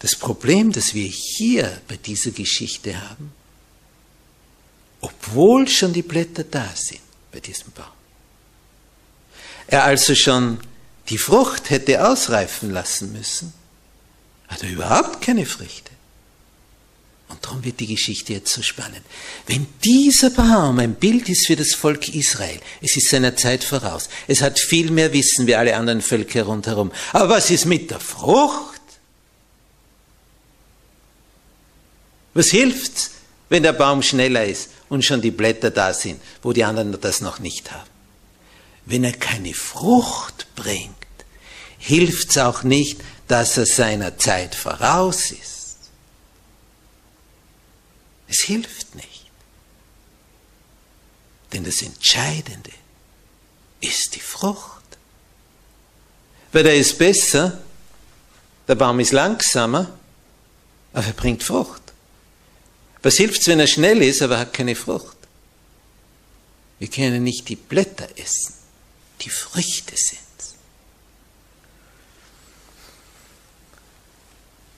Das 0.00 0.16
Problem, 0.16 0.72
das 0.72 0.94
wir 0.94 1.06
hier 1.06 1.80
bei 1.88 1.96
dieser 1.96 2.30
Geschichte 2.30 3.08
haben, 3.08 3.32
obwohl 5.04 5.68
schon 5.68 5.92
die 5.92 6.02
Blätter 6.02 6.44
da 6.44 6.66
sind 6.74 7.00
bei 7.30 7.38
diesem 7.38 7.70
Baum, 7.72 7.84
er 9.66 9.84
also 9.84 10.14
schon 10.14 10.58
die 11.10 11.18
Frucht 11.18 11.68
hätte 11.68 12.08
ausreifen 12.08 12.70
lassen 12.70 13.12
müssen, 13.12 13.52
hat 14.48 14.62
er 14.62 14.70
überhaupt 14.70 15.20
keine 15.20 15.44
Früchte. 15.44 15.90
Und 17.28 17.44
darum 17.44 17.64
wird 17.64 17.80
die 17.80 17.86
Geschichte 17.86 18.32
jetzt 18.32 18.52
so 18.52 18.62
spannend. 18.62 19.02
Wenn 19.46 19.66
dieser 19.82 20.30
Baum 20.30 20.78
ein 20.78 20.94
Bild 20.94 21.28
ist 21.28 21.46
für 21.46 21.56
das 21.56 21.74
Volk 21.74 22.08
Israel, 22.08 22.60
es 22.80 22.96
ist 22.96 23.10
seiner 23.10 23.36
Zeit 23.36 23.62
voraus, 23.62 24.08
es 24.26 24.40
hat 24.40 24.58
viel 24.58 24.90
mehr 24.90 25.12
Wissen 25.12 25.46
wie 25.46 25.54
alle 25.54 25.76
anderen 25.76 26.00
Völker 26.00 26.44
rundherum. 26.44 26.92
Aber 27.12 27.30
was 27.30 27.50
ist 27.50 27.66
mit 27.66 27.90
der 27.90 28.00
Frucht? 28.00 28.80
Was 32.32 32.48
hilft's, 32.48 33.13
wenn 33.54 33.62
der 33.62 33.72
Baum 33.72 34.02
schneller 34.02 34.44
ist 34.44 34.70
und 34.88 35.04
schon 35.04 35.22
die 35.22 35.30
Blätter 35.30 35.70
da 35.70 35.94
sind, 35.94 36.20
wo 36.42 36.52
die 36.52 36.64
anderen 36.64 37.00
das 37.00 37.20
noch 37.20 37.38
nicht 37.38 37.70
haben? 37.70 37.88
Wenn 38.84 39.04
er 39.04 39.12
keine 39.12 39.54
Frucht 39.54 40.48
bringt, 40.56 40.90
hilft's 41.78 42.36
auch 42.36 42.64
nicht, 42.64 43.00
dass 43.28 43.56
er 43.56 43.66
seiner 43.66 44.18
Zeit 44.18 44.56
voraus 44.56 45.30
ist. 45.30 45.76
Es 48.26 48.40
hilft 48.40 48.96
nicht. 48.96 49.30
Denn 51.52 51.62
das 51.62 51.80
Entscheidende 51.80 52.72
ist 53.80 54.16
die 54.16 54.20
Frucht. 54.20 54.82
Weil 56.50 56.66
er 56.66 56.74
ist 56.74 56.98
besser, 56.98 57.62
der 58.66 58.74
Baum 58.74 58.98
ist 58.98 59.12
langsamer, 59.12 59.96
aber 60.92 61.06
er 61.06 61.12
bringt 61.12 61.44
Frucht. 61.44 61.83
Was 63.04 63.18
hilft's, 63.18 63.46
wenn 63.48 63.60
er 63.60 63.66
schnell 63.66 64.02
ist, 64.02 64.22
aber 64.22 64.38
hat 64.38 64.54
keine 64.54 64.74
Frucht? 64.74 65.18
Wir 66.78 66.88
können 66.88 67.22
nicht 67.22 67.50
die 67.50 67.56
Blätter 67.56 68.08
essen, 68.16 68.54
die 69.20 69.28
Früchte 69.28 69.94
sind. 69.94 70.20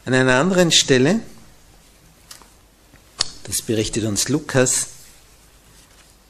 An 0.07 0.15
einer 0.15 0.41
anderen 0.41 0.73
Stelle, 0.73 1.21
das 3.45 3.63
berichtet 3.63 4.03
uns 4.05 4.29
Lukas, 4.29 4.89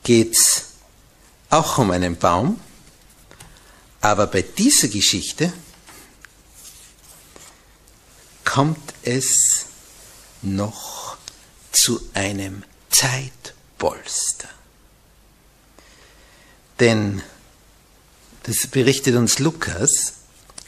geht 0.04 0.34
es 0.34 0.64
auch 1.48 1.78
um 1.78 1.90
einen 1.92 2.16
Baum, 2.18 2.60
aber 4.02 4.26
bei 4.26 4.42
dieser 4.42 4.88
Geschichte 4.88 5.50
kommt 8.44 8.92
es 9.02 9.64
noch 10.42 10.95
zu 11.76 12.00
einem 12.14 12.62
Zeitpolster. 12.90 14.48
Denn 16.80 17.22
das 18.44 18.66
berichtet 18.66 19.16
uns 19.16 19.38
Lukas 19.38 20.14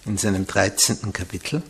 in 0.05 0.19
seinem 0.19 0.47
13. 0.47 1.12
Kapitel. 1.12 1.62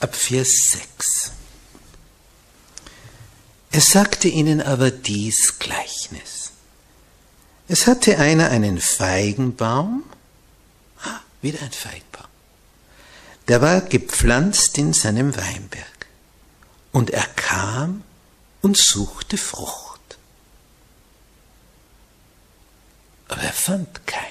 ab 0.00 0.14
Vers 0.14 0.50
6. 0.98 1.32
Er 3.70 3.80
sagte 3.80 4.28
ihnen 4.28 4.60
aber 4.60 4.90
dies 4.90 5.58
Gleichnis. 5.58 6.52
Es 7.68 7.86
hatte 7.86 8.18
einer 8.18 8.50
einen 8.50 8.82
Feigenbaum, 8.82 10.04
wieder 11.44 11.62
ein 11.62 11.70
Feigenbaum, 11.70 12.26
der 13.46 13.62
war 13.62 13.82
gepflanzt 13.82 14.76
in 14.78 14.92
seinem 14.92 15.36
Weinberg. 15.36 16.06
Und 16.90 17.10
er 17.10 17.26
kam 17.36 18.02
und 18.62 18.76
suchte 18.76 19.36
Frucht. 19.36 20.00
Aber 23.28 23.42
er 23.42 23.52
fand 23.52 24.06
keine. 24.06 24.30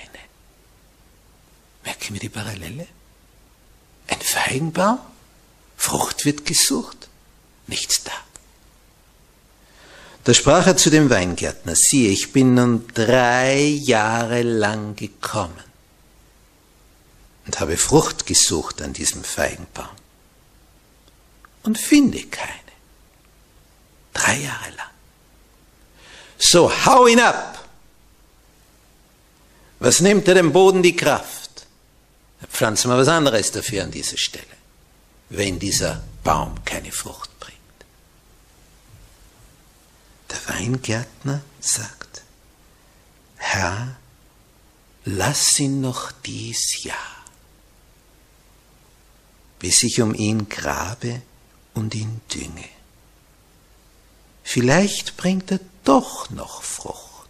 Merken 1.83 2.13
wir 2.13 2.19
die 2.19 2.29
Parallele? 2.29 2.87
Ein 4.07 4.21
Feigenbaum? 4.21 4.99
Frucht 5.77 6.25
wird 6.25 6.45
gesucht, 6.45 7.09
nichts 7.67 8.03
da. 8.03 8.11
Da 10.23 10.33
sprach 10.33 10.65
er 10.67 10.77
zu 10.77 10.89
dem 10.89 11.09
Weingärtner, 11.09 11.75
siehe, 11.75 12.09
ich 12.09 12.31
bin 12.31 12.53
nun 12.53 12.87
drei 12.93 13.57
Jahre 13.57 14.41
lang 14.41 14.95
gekommen 14.95 15.72
und 17.45 17.59
habe 17.59 17.77
Frucht 17.77 18.25
gesucht 18.25 18.81
an 18.81 18.93
diesem 18.93 19.23
Feigenbaum 19.23 19.95
und 21.63 21.77
finde 21.77 22.23
keine. 22.23 22.51
Drei 24.13 24.37
Jahre 24.37 24.69
lang. 24.77 24.89
So, 26.37 26.71
hau 26.85 27.07
ihn 27.07 27.19
ab. 27.19 27.67
Was 29.79 29.99
nimmt 30.01 30.27
er 30.27 30.35
dem 30.35 30.53
Boden 30.53 30.83
die 30.83 30.95
Kraft? 30.95 31.65
Pflanzen 32.49 32.89
wir 32.89 32.97
was 32.97 33.07
anderes 33.07 33.51
dafür 33.51 33.83
an 33.83 33.91
dieser 33.91 34.17
Stelle 34.17 34.63
wenn 35.35 35.57
dieser 35.57 36.03
Baum 36.23 36.63
keine 36.63 36.91
Frucht 36.91 37.39
bringt. 37.39 37.57
Der 40.29 40.55
Weingärtner 40.55 41.41
sagt, 41.59 42.21
Herr, 43.37 43.95
lass 45.05 45.59
ihn 45.59 45.81
noch 45.81 46.11
dies 46.11 46.83
Jahr, 46.83 47.12
bis 49.63 49.81
ich 49.83 50.01
um 50.01 50.13
ihn 50.13 50.49
grabe 50.49 51.21
und 51.73 51.95
ihn 51.95 52.19
dünge. 52.33 52.67
Vielleicht 54.43 55.15
bringt 55.15 55.53
er 55.53 55.61
doch 55.85 56.29
noch 56.31 56.63
Frucht. 56.63 57.29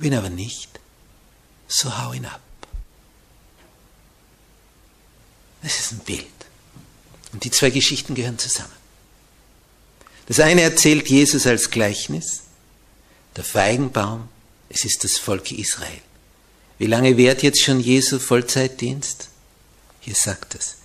Wenn 0.00 0.14
aber 0.14 0.30
nicht, 0.30 0.80
so 1.68 1.96
hau 1.96 2.12
ihn 2.12 2.26
ab. 2.26 2.40
Das 5.62 5.78
ist 5.78 5.92
ein 5.92 6.00
Bild. 6.00 6.26
Und 7.32 7.44
die 7.44 7.52
zwei 7.52 7.70
Geschichten 7.70 8.16
gehören 8.16 8.40
zusammen. 8.40 8.72
Das 10.26 10.40
eine 10.40 10.62
erzählt 10.62 11.08
Jesus 11.08 11.46
als 11.46 11.70
Gleichnis, 11.70 12.42
der 13.36 13.44
Feigenbaum, 13.44 14.28
es 14.68 14.84
ist 14.84 15.04
das 15.04 15.18
Volk 15.18 15.52
Israel. 15.52 16.02
Wie 16.78 16.86
lange 16.86 17.16
währt 17.16 17.44
jetzt 17.44 17.62
schon 17.62 17.78
Jesu 17.78 18.18
Vollzeitdienst? 18.18 19.28
Hier 20.00 20.14
sagt 20.14 20.54
es, 20.54 20.76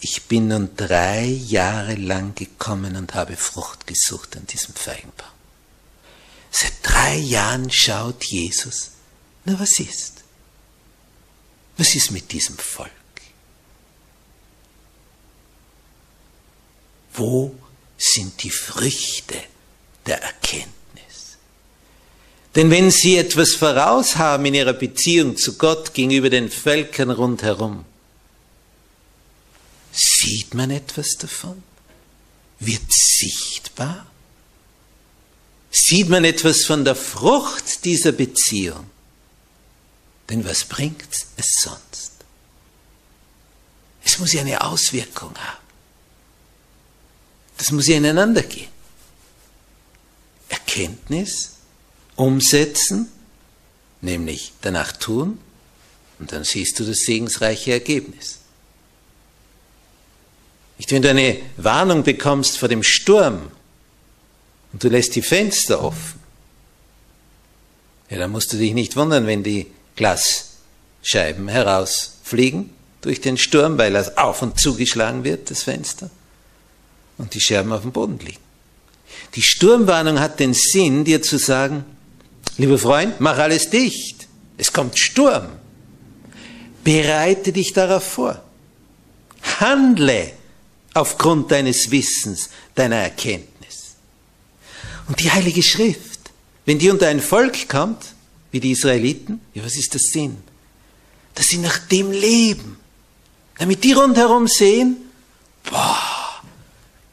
ich 0.00 0.24
bin 0.24 0.48
nun 0.48 0.76
drei 0.76 1.24
Jahre 1.24 1.94
lang 1.94 2.34
gekommen 2.34 2.96
und 2.96 3.14
habe 3.14 3.36
Frucht 3.36 3.86
gesucht 3.86 4.36
an 4.36 4.46
diesem 4.46 4.74
Feigenbaum. 4.74 5.28
Seit 6.50 6.74
drei 6.82 7.16
Jahren 7.16 7.70
schaut 7.70 8.22
Jesus, 8.24 8.90
na 9.44 9.58
was 9.58 9.78
ist? 9.80 10.22
Was 11.76 11.94
ist 11.94 12.10
mit 12.10 12.32
diesem 12.32 12.56
Volk? 12.58 12.90
Wo 17.14 17.54
sind 17.96 18.42
die 18.42 18.50
Früchte 18.50 19.36
der 20.06 20.22
Erkenntnis? 20.22 21.38
Denn 22.54 22.70
wenn 22.70 22.90
Sie 22.90 23.16
etwas 23.16 23.54
voraus 23.54 24.16
haben 24.16 24.44
in 24.46 24.54
Ihrer 24.54 24.74
Beziehung 24.74 25.36
zu 25.36 25.56
Gott 25.56 25.94
gegenüber 25.94 26.30
den 26.30 26.50
Völkern 26.50 27.10
rundherum, 27.10 27.84
sieht 30.24 30.54
man 30.54 30.70
etwas 30.70 31.16
davon? 31.18 31.62
wird 32.66 32.92
sichtbar? 32.92 34.06
Sieht 35.70 36.08
man 36.08 36.24
etwas 36.24 36.64
von 36.64 36.84
der 36.84 36.94
Frucht 36.94 37.84
dieser 37.84 38.12
Beziehung? 38.12 38.88
Denn 40.30 40.44
was 40.44 40.64
bringt 40.64 41.12
es 41.36 41.60
sonst? 41.60 42.12
Es 44.04 44.18
muss 44.18 44.32
ja 44.32 44.42
eine 44.42 44.62
Auswirkung 44.62 45.36
haben. 45.36 45.64
Das 47.58 47.70
muss 47.72 47.88
ja 47.88 47.96
ineinander 47.96 48.42
gehen. 48.42 48.70
Erkenntnis, 50.48 51.52
umsetzen, 52.16 53.10
nämlich 54.00 54.52
danach 54.60 54.92
tun, 54.92 55.38
und 56.18 56.32
dann 56.32 56.44
siehst 56.44 56.78
du 56.78 56.84
das 56.84 56.98
segensreiche 57.00 57.72
Ergebnis. 57.72 58.38
Nicht, 60.78 60.90
wenn 60.90 61.02
du 61.02 61.10
eine 61.10 61.38
Warnung 61.56 62.02
bekommst 62.02 62.58
vor 62.58 62.68
dem 62.68 62.82
Sturm 62.82 63.50
und 64.72 64.82
du 64.82 64.88
lässt 64.88 65.14
die 65.14 65.22
Fenster 65.22 65.82
offen, 65.82 66.20
ja, 68.10 68.18
dann 68.18 68.32
musst 68.32 68.52
du 68.52 68.56
dich 68.56 68.74
nicht 68.74 68.96
wundern, 68.96 69.26
wenn 69.26 69.42
die 69.42 69.66
Glasscheiben 69.96 71.48
herausfliegen 71.48 72.70
durch 73.00 73.20
den 73.20 73.36
Sturm, 73.36 73.78
weil 73.78 73.92
das 73.92 74.16
auf 74.16 74.42
und 74.42 74.58
zugeschlagen 74.58 75.24
wird, 75.24 75.50
das 75.50 75.62
Fenster, 75.62 76.10
und 77.18 77.34
die 77.34 77.40
Scherben 77.40 77.72
auf 77.72 77.82
dem 77.82 77.92
Boden 77.92 78.18
liegen. 78.18 78.38
Die 79.34 79.42
Sturmwarnung 79.42 80.20
hat 80.20 80.40
den 80.40 80.54
Sinn, 80.54 81.04
dir 81.04 81.22
zu 81.22 81.38
sagen, 81.38 81.84
lieber 82.56 82.78
Freund, 82.78 83.20
mach 83.20 83.38
alles 83.38 83.70
dicht. 83.70 84.28
Es 84.56 84.72
kommt 84.72 84.98
Sturm. 84.98 85.48
Bereite 86.84 87.52
dich 87.52 87.72
darauf 87.72 88.04
vor. 88.04 88.42
Handle 89.60 90.32
aufgrund 90.94 91.50
deines 91.50 91.90
Wissens, 91.90 92.48
deiner 92.74 92.96
Erkenntnis. 92.96 93.96
Und 95.08 95.20
die 95.20 95.30
Heilige 95.30 95.62
Schrift, 95.62 96.20
wenn 96.64 96.78
die 96.78 96.90
unter 96.90 97.08
ein 97.08 97.20
Volk 97.20 97.68
kommt, 97.68 98.14
wie 98.52 98.60
die 98.60 98.70
Israeliten, 98.70 99.40
ja, 99.52 99.64
was 99.64 99.76
ist 99.76 99.92
der 99.92 100.00
Sinn? 100.00 100.42
Dass 101.34 101.48
sie 101.48 101.58
nach 101.58 101.78
dem 101.78 102.12
leben. 102.12 102.78
Damit 103.58 103.84
die 103.84 103.92
rundherum 103.92 104.46
sehen, 104.46 104.96
boah, 105.64 106.42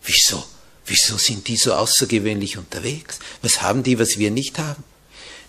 wieso, 0.03 0.43
wieso 0.85 1.17
sind 1.17 1.47
die 1.47 1.57
so 1.57 1.73
außergewöhnlich 1.73 2.57
unterwegs? 2.57 3.19
Was 3.41 3.61
haben 3.61 3.83
die, 3.83 3.97
was 3.99 4.19
wir 4.19 4.31
nicht 4.31 4.59
haben? 4.59 4.83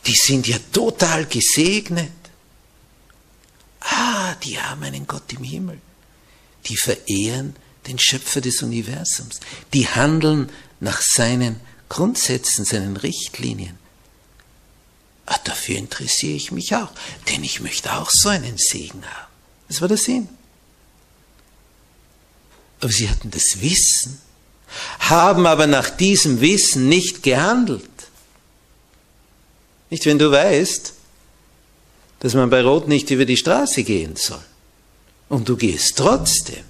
Die 0.07 0.15
sind 0.15 0.49
ja 0.49 0.57
total 0.73 1.27
gesegnet. 1.27 2.11
Ah, 3.81 4.35
die 4.43 4.59
haben 4.59 4.83
einen 4.83 5.07
Gott 5.07 5.33
im 5.33 5.45
Himmel. 5.45 5.81
Die 6.67 6.77
verehren 6.77 7.57
den 7.87 7.99
Schöpfer 7.99 8.41
des 8.41 8.63
Universums. 8.63 9.41
Die 9.73 9.89
handeln 9.89 10.51
nach 10.81 11.01
seinen 11.03 11.61
Grundsätzen, 11.89 12.65
seinen 12.65 12.97
Richtlinien. 12.97 13.79
Ah, 15.27 15.39
dafür 15.45 15.77
interessiere 15.77 16.35
ich 16.35 16.53
mich 16.53 16.75
auch, 16.75 16.91
denn 17.29 17.45
ich 17.45 17.61
möchte 17.61 17.93
auch 17.95 18.11
so 18.11 18.29
einen 18.29 18.59
Segen 18.59 19.05
haben. 19.05 19.33
Das 19.69 19.81
war 19.81 19.89
der 19.89 19.97
Sinn. 19.97 20.29
Aber 22.81 22.91
sie 22.91 23.09
hatten 23.09 23.31
das 23.31 23.61
Wissen, 23.61 24.21
haben 24.99 25.47
aber 25.47 25.67
nach 25.67 25.91
diesem 25.91 26.41
Wissen 26.41 26.89
nicht 26.89 27.23
gehandelt. 27.23 27.89
Nicht, 29.91 30.05
wenn 30.07 30.19
du 30.19 30.33
weißt, 30.33 30.95
dass 32.21 32.35
man 32.35 32.51
bei 32.51 32.63
Rot 32.63 32.89
nicht 32.89 33.11
über 33.11 33.25
die 33.25 33.37
Straße 33.37 33.85
gehen 33.85 34.17
soll. 34.17 34.43
Und 35.29 35.49
du 35.49 35.57
gehst 35.57 35.97
trotzdem. 35.97 36.65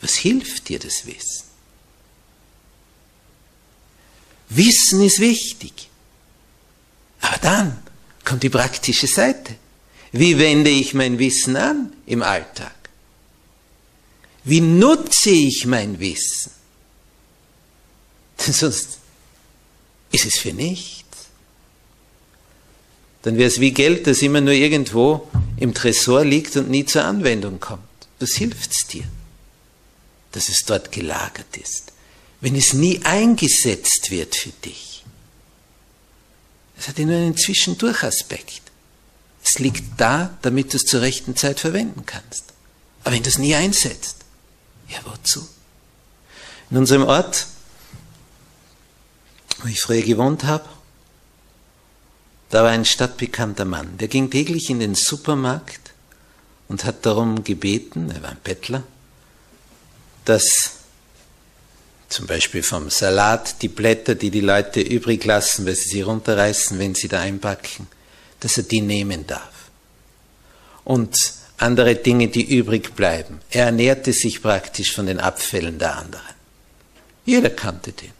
Was 0.00 0.16
hilft 0.16 0.68
dir 0.68 0.78
das 0.78 1.06
Wissen? 1.06 1.44
Wissen 4.48 5.02
ist 5.02 5.20
wichtig. 5.20 5.88
Aber 7.20 7.36
dann 7.38 7.82
kommt 8.24 8.42
die 8.42 8.48
praktische 8.48 9.06
Seite. 9.06 9.56
Wie 10.12 10.38
wende 10.38 10.70
ich 10.70 10.94
mein 10.94 11.18
Wissen 11.18 11.56
an 11.56 11.92
im 12.06 12.22
Alltag? 12.22 12.74
Wie 14.42 14.60
nutze 14.60 15.30
ich 15.30 15.66
mein 15.66 16.00
Wissen? 16.00 16.50
Denn 18.44 18.52
sonst 18.54 18.98
ist 20.10 20.24
es 20.24 20.38
für 20.38 20.52
nichts 20.52 21.00
dann 23.22 23.36
wäre 23.36 23.48
es 23.48 23.60
wie 23.60 23.72
Geld, 23.72 24.06
das 24.06 24.22
immer 24.22 24.40
nur 24.40 24.54
irgendwo 24.54 25.28
im 25.58 25.74
Tresor 25.74 26.24
liegt 26.24 26.56
und 26.56 26.70
nie 26.70 26.86
zur 26.86 27.04
Anwendung 27.04 27.60
kommt. 27.60 27.82
Was 28.18 28.32
hilft's 28.32 28.86
dir, 28.86 29.04
dass 30.32 30.48
es 30.48 30.64
dort 30.66 30.92
gelagert 30.92 31.56
ist, 31.56 31.92
wenn 32.40 32.54
es 32.54 32.72
nie 32.72 33.00
eingesetzt 33.04 34.10
wird 34.10 34.34
für 34.34 34.50
dich? 34.50 35.04
Es 36.78 36.88
hat 36.88 36.98
ja 36.98 37.04
nur 37.04 37.16
einen 37.16 37.36
Zwischendurchaspekt. 37.36 38.62
Es 39.44 39.58
liegt 39.58 40.00
da, 40.00 40.36
damit 40.42 40.72
du 40.72 40.78
es 40.78 40.84
zur 40.84 41.02
rechten 41.02 41.36
Zeit 41.36 41.60
verwenden 41.60 42.06
kannst. 42.06 42.44
Aber 43.04 43.14
wenn 43.14 43.22
du 43.22 43.28
es 43.28 43.38
nie 43.38 43.54
einsetzt, 43.54 44.16
ja 44.88 44.98
wozu? 45.04 45.46
In 46.70 46.78
unserem 46.78 47.04
Ort, 47.04 47.46
wo 49.62 49.68
ich 49.68 49.80
früher 49.80 50.02
gewohnt 50.02 50.44
habe, 50.44 50.68
da 52.50 52.64
war 52.64 52.70
ein 52.70 52.84
stadtbekannter 52.84 53.64
Mann, 53.64 53.98
der 53.98 54.08
ging 54.08 54.30
täglich 54.30 54.70
in 54.70 54.80
den 54.80 54.94
Supermarkt 54.94 55.92
und 56.68 56.84
hat 56.84 57.06
darum 57.06 57.44
gebeten, 57.44 58.10
er 58.10 58.22
war 58.22 58.30
ein 58.30 58.40
Bettler, 58.42 58.82
dass 60.24 60.72
zum 62.08 62.26
Beispiel 62.26 62.62
vom 62.62 62.90
Salat 62.90 63.62
die 63.62 63.68
Blätter, 63.68 64.16
die 64.16 64.30
die 64.30 64.40
Leute 64.40 64.80
übrig 64.80 65.24
lassen, 65.24 65.64
weil 65.64 65.76
sie 65.76 65.90
sie 65.90 66.02
runterreißen, 66.02 66.78
wenn 66.78 66.94
sie 66.94 67.08
da 67.08 67.20
einpacken, 67.20 67.86
dass 68.40 68.56
er 68.56 68.64
die 68.64 68.80
nehmen 68.80 69.26
darf. 69.26 69.70
Und 70.84 71.16
andere 71.58 71.94
Dinge, 71.94 72.28
die 72.28 72.56
übrig 72.56 72.96
bleiben. 72.96 73.40
Er 73.50 73.66
ernährte 73.66 74.12
sich 74.12 74.42
praktisch 74.42 74.92
von 74.92 75.06
den 75.06 75.20
Abfällen 75.20 75.78
der 75.78 75.96
anderen. 75.96 76.34
Jeder 77.24 77.50
kannte 77.50 77.92
den. 77.92 78.12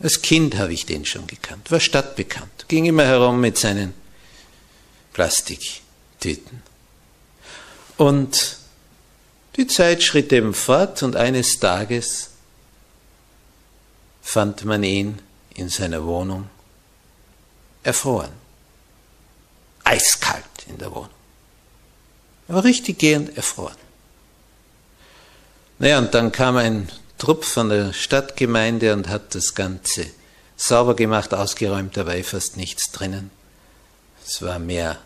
Als 0.00 0.22
Kind 0.22 0.56
habe 0.56 0.72
ich 0.72 0.86
den 0.86 1.04
schon 1.04 1.26
gekannt, 1.26 1.70
war 1.70 1.80
stadtbekannt, 1.80 2.66
ging 2.66 2.86
immer 2.86 3.04
herum 3.04 3.40
mit 3.40 3.58
seinen 3.58 3.94
Plastiktüten. 5.12 6.62
Und 7.96 8.56
die 9.56 9.66
Zeit 9.66 10.02
schritt 10.02 10.32
eben 10.32 10.54
fort 10.54 11.02
und 11.02 11.16
eines 11.16 11.58
Tages 11.60 12.30
fand 14.22 14.64
man 14.64 14.82
ihn 14.82 15.20
in 15.54 15.68
seiner 15.68 16.04
Wohnung 16.04 16.48
erfroren. 17.82 18.32
Eiskalt 19.84 20.44
in 20.68 20.78
der 20.78 20.90
Wohnung. 20.90 21.10
Er 22.48 22.54
war 22.54 22.64
richtig 22.64 22.98
gehend 22.98 23.36
erfroren. 23.36 23.76
Naja, 25.78 25.98
und 25.98 26.14
dann 26.14 26.32
kam 26.32 26.56
ein 26.56 26.90
Trupp 27.18 27.44
von 27.44 27.68
der 27.68 27.92
Stadtgemeinde 27.92 28.92
und 28.92 29.08
hat 29.08 29.34
das 29.34 29.54
Ganze 29.54 30.06
sauber 30.56 30.94
gemacht, 30.94 31.34
ausgeräumt, 31.34 31.96
da 31.96 32.06
war 32.06 32.14
eh 32.14 32.22
fast 32.22 32.56
nichts 32.56 32.90
drinnen. 32.92 33.30
Es 34.24 34.42
war 34.42 34.58
mehr 34.58 34.98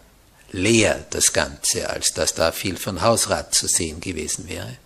leer, 0.52 1.06
das 1.10 1.32
Ganze, 1.32 1.90
als 1.90 2.12
dass 2.12 2.34
da 2.34 2.52
viel 2.52 2.76
von 2.76 3.02
Hausrat 3.02 3.54
zu 3.54 3.66
sehen 3.66 4.00
gewesen 4.00 4.48
wäre. 4.48 4.76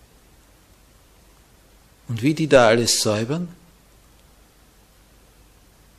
Und 2.07 2.21
wie 2.21 2.33
die 2.33 2.47
da 2.47 2.67
alles 2.67 3.01
säubern, 3.01 3.47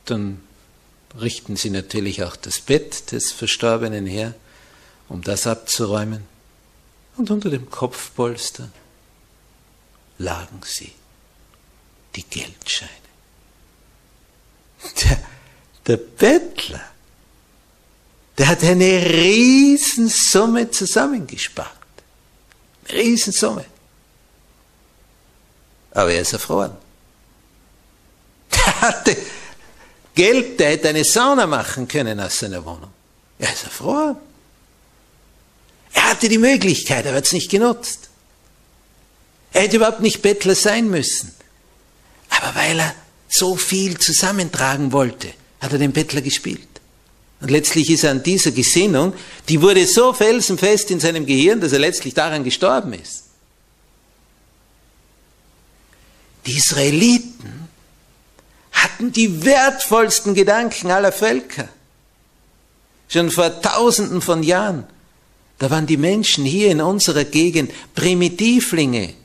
dann 0.05 0.41
richten 1.19 1.55
sie 1.55 1.69
natürlich 1.69 2.23
auch 2.23 2.35
das 2.35 2.59
Bett 2.59 3.11
des 3.11 3.31
Verstorbenen 3.31 4.05
her, 4.05 4.33
um 5.09 5.21
das 5.21 5.47
abzuräumen. 5.47 6.25
Und 7.15 7.31
unter 7.31 7.49
dem 7.49 7.69
Kopfpolster 7.69 8.69
lagen 10.17 10.61
sie 10.63 10.91
die 12.15 12.23
Geldscheine. 12.23 12.91
Der, 15.03 15.19
der 15.87 15.97
Bettler, 15.97 16.92
der 18.37 18.47
hat 18.47 18.63
eine 18.63 19.05
Riesensumme 19.05 20.71
zusammengespart. 20.71 21.71
Eine 22.89 22.99
Riesensumme. 22.99 23.65
Aber 25.91 26.11
er 26.11 26.21
ist 26.21 26.33
erfroren. 26.33 26.75
Der 28.51 28.81
hatte 28.81 29.17
Geld, 30.15 30.59
der 30.59 30.71
hätte 30.71 30.89
eine 30.89 31.03
Sauna 31.03 31.47
machen 31.47 31.87
können 31.87 32.19
aus 32.19 32.39
seiner 32.39 32.63
Wohnung. 32.63 32.91
Er 33.39 33.51
ist 33.51 33.63
erfroren. 33.63 34.17
Er 35.93 36.09
hatte 36.09 36.29
die 36.29 36.37
Möglichkeit, 36.37 37.05
aber 37.07 37.17
hat 37.17 37.25
es 37.25 37.33
nicht 37.33 37.49
genutzt. 37.49 38.09
Er 39.53 39.63
hätte 39.63 39.77
überhaupt 39.77 40.01
nicht 40.01 40.21
Bettler 40.21 40.55
sein 40.55 40.89
müssen. 40.89 41.33
Aber 42.29 42.55
weil 42.55 42.79
er 42.79 42.95
so 43.27 43.55
viel 43.55 43.97
zusammentragen 43.97 44.91
wollte, 44.91 45.33
hat 45.61 45.71
er 45.71 45.79
den 45.79 45.93
Bettler 45.93 46.21
gespielt. 46.21 46.67
Und 47.43 47.51
letztlich 47.51 47.89
ist 47.89 48.05
er 48.05 48.11
an 48.11 48.23
dieser 48.23 48.51
Gesinnung, 48.51 49.13
die 49.49 49.61
wurde 49.61 49.85
so 49.85 50.13
felsenfest 50.13 50.91
in 50.91 51.01
seinem 51.01 51.25
Gehirn, 51.25 51.59
dass 51.59 51.73
er 51.73 51.79
letztlich 51.79 52.13
daran 52.13 52.45
gestorben 52.45 52.93
ist. 52.93 53.25
Die 56.45 56.55
Israeliten 56.55 57.67
hatten 58.71 59.11
die 59.11 59.43
wertvollsten 59.43 60.33
Gedanken 60.33 60.89
aller 60.89 61.11
Völker. 61.11 61.67
Schon 63.09 63.29
vor 63.29 63.61
tausenden 63.61 64.21
von 64.21 64.41
Jahren. 64.41 64.85
Da 65.59 65.69
waren 65.69 65.85
die 65.85 65.97
Menschen 65.97 66.45
hier 66.45 66.71
in 66.71 66.79
unserer 66.79 67.25
Gegend 67.25 67.73
Primitivlinge. 67.93 69.15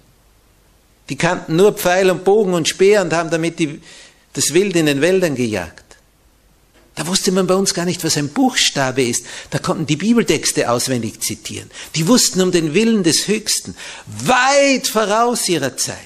Die 1.09 1.17
kannten 1.17 1.55
nur 1.55 1.73
Pfeil 1.73 2.11
und 2.11 2.25
Bogen 2.25 2.53
und 2.53 2.67
Speer 2.67 3.03
und 3.03 3.13
haben 3.13 3.31
damit 3.31 3.61
die, 3.61 3.81
das 4.33 4.53
Wild 4.53 4.75
in 4.75 4.87
den 4.87 5.01
Wäldern 5.01 5.37
gejagt. 5.37 5.88
Da 6.99 7.07
wusste 7.07 7.31
man 7.31 7.47
bei 7.47 7.55
uns 7.55 7.75
gar 7.75 7.85
nicht, 7.85 8.03
was 8.03 8.17
ein 8.17 8.31
Buchstabe 8.31 9.05
ist. 9.05 9.25
Da 9.51 9.61
konnten 9.61 9.87
die 9.87 9.95
Bibeltexte 9.95 10.69
auswendig 10.69 11.21
zitieren. 11.21 11.71
Die 11.95 12.09
wussten 12.09 12.41
um 12.41 12.51
den 12.51 12.75
Willen 12.75 13.05
des 13.05 13.29
Höchsten, 13.29 13.77
weit 14.07 14.89
voraus 14.89 15.49
ihrer 15.49 15.77
Zeit. 15.77 15.97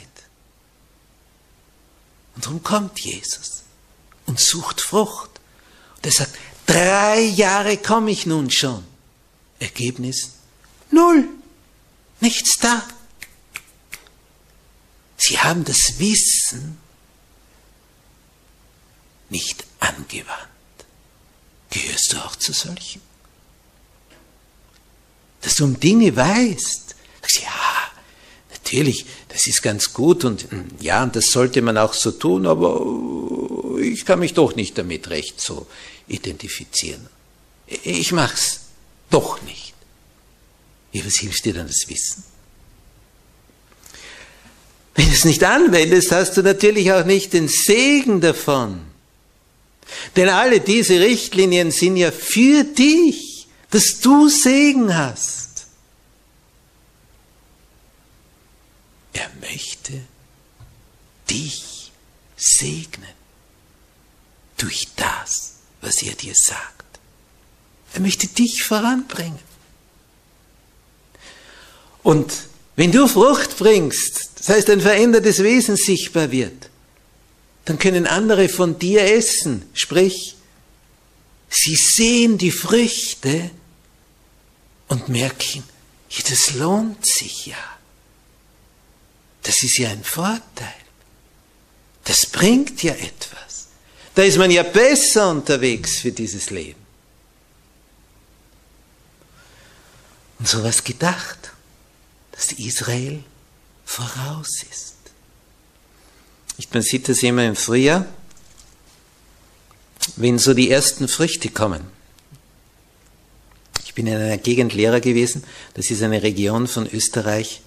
Und 2.34 2.44
darum 2.44 2.62
kommt 2.62 3.00
Jesus 3.00 3.62
und 4.26 4.38
sucht 4.38 4.82
Frucht. 4.82 5.30
Und 5.96 6.04
er 6.04 6.12
sagt, 6.12 6.36
drei 6.66 7.20
Jahre 7.20 7.78
komme 7.78 8.10
ich 8.10 8.26
nun 8.26 8.50
schon. 8.50 8.84
Ergebnis, 9.60 10.32
null. 10.90 11.26
Nichts 12.20 12.58
da. 12.58 12.86
Sie 15.16 15.38
haben 15.38 15.64
das 15.64 15.98
Wissen 15.98 16.76
nicht 19.30 19.64
angewandt. 19.80 20.52
Du 22.12 22.18
auch 22.18 22.36
zu 22.36 22.52
solchen? 22.52 23.00
Dass 25.40 25.54
du 25.54 25.64
um 25.64 25.80
Dinge 25.80 26.14
weißt. 26.14 26.94
Sagst, 27.22 27.40
ja, 27.40 27.92
natürlich, 28.50 29.06
das 29.28 29.46
ist 29.46 29.62
ganz 29.62 29.94
gut 29.94 30.26
und 30.26 30.50
hm, 30.50 30.66
ja, 30.80 31.02
und 31.02 31.16
das 31.16 31.30
sollte 31.30 31.62
man 31.62 31.78
auch 31.78 31.94
so 31.94 32.10
tun, 32.10 32.46
aber 32.46 32.84
ich 33.80 34.04
kann 34.04 34.18
mich 34.18 34.34
doch 34.34 34.54
nicht 34.54 34.76
damit 34.76 35.08
recht 35.08 35.40
so 35.40 35.66
identifizieren. 36.06 37.06
Ich 37.66 38.12
mach's 38.12 38.60
doch 39.08 39.40
nicht. 39.42 39.72
Ja, 40.92 41.06
was 41.06 41.14
hilft 41.14 41.46
dir 41.46 41.54
dann 41.54 41.66
das 41.66 41.88
Wissen? 41.88 42.24
Wenn 44.94 45.06
du 45.06 45.12
es 45.12 45.24
nicht 45.24 45.42
anwendest, 45.44 46.12
hast 46.12 46.36
du 46.36 46.42
natürlich 46.42 46.92
auch 46.92 47.06
nicht 47.06 47.32
den 47.32 47.48
Segen 47.48 48.20
davon. 48.20 48.91
Denn 50.16 50.28
alle 50.28 50.60
diese 50.60 51.00
Richtlinien 51.00 51.70
sind 51.70 51.96
ja 51.96 52.10
für 52.10 52.64
dich, 52.64 53.48
dass 53.70 54.00
du 54.00 54.28
Segen 54.28 54.94
hast. 54.94 55.66
Er 59.12 59.30
möchte 59.40 59.92
dich 61.28 61.92
segnen 62.36 63.08
durch 64.56 64.88
das, 64.96 65.54
was 65.80 66.02
er 66.02 66.14
dir 66.14 66.34
sagt. 66.34 66.82
Er 67.94 68.00
möchte 68.00 68.26
dich 68.26 68.62
voranbringen. 68.62 69.38
Und 72.02 72.32
wenn 72.76 72.92
du 72.92 73.06
Frucht 73.06 73.58
bringst, 73.58 74.30
das 74.38 74.48
heißt 74.48 74.70
ein 74.70 74.80
verändertes 74.80 75.42
Wesen 75.42 75.76
sichtbar 75.76 76.30
wird, 76.30 76.70
dann 77.64 77.78
können 77.78 78.06
andere 78.06 78.48
von 78.48 78.78
dir 78.78 79.02
essen. 79.02 79.68
Sprich, 79.74 80.36
sie 81.48 81.76
sehen 81.76 82.38
die 82.38 82.50
Früchte 82.50 83.50
und 84.88 85.08
merken, 85.08 85.62
das 86.28 86.54
lohnt 86.54 87.06
sich 87.06 87.46
ja. 87.46 87.72
Das 89.42 89.62
ist 89.62 89.78
ja 89.78 89.90
ein 89.90 90.04
Vorteil. 90.04 90.74
Das 92.04 92.26
bringt 92.26 92.82
ja 92.82 92.94
etwas. 92.94 93.68
Da 94.14 94.22
ist 94.22 94.38
man 94.38 94.50
ja 94.50 94.62
besser 94.62 95.30
unterwegs 95.30 95.98
für 95.98 96.12
dieses 96.12 96.50
Leben. 96.50 96.80
Und 100.38 100.48
so 100.48 100.62
was 100.62 100.82
gedacht, 100.82 101.52
dass 102.32 102.52
Israel 102.52 103.22
voraus 103.84 104.64
ist. 104.70 104.91
Man 106.72 106.82
sieht 106.82 107.08
das 107.08 107.22
immer 107.22 107.44
im 107.46 107.56
Frühjahr, 107.56 108.06
wenn 110.16 110.38
so 110.38 110.54
die 110.54 110.70
ersten 110.70 111.08
Früchte 111.08 111.48
kommen. 111.48 111.82
Ich 113.84 113.94
bin 113.94 114.06
in 114.06 114.16
einer 114.16 114.38
Gegend 114.38 114.72
Lehrer 114.72 115.00
gewesen, 115.00 115.44
das 115.74 115.90
ist 115.90 116.02
eine 116.02 116.22
Region 116.22 116.66
von 116.66 116.88
Österreich, 116.90 117.60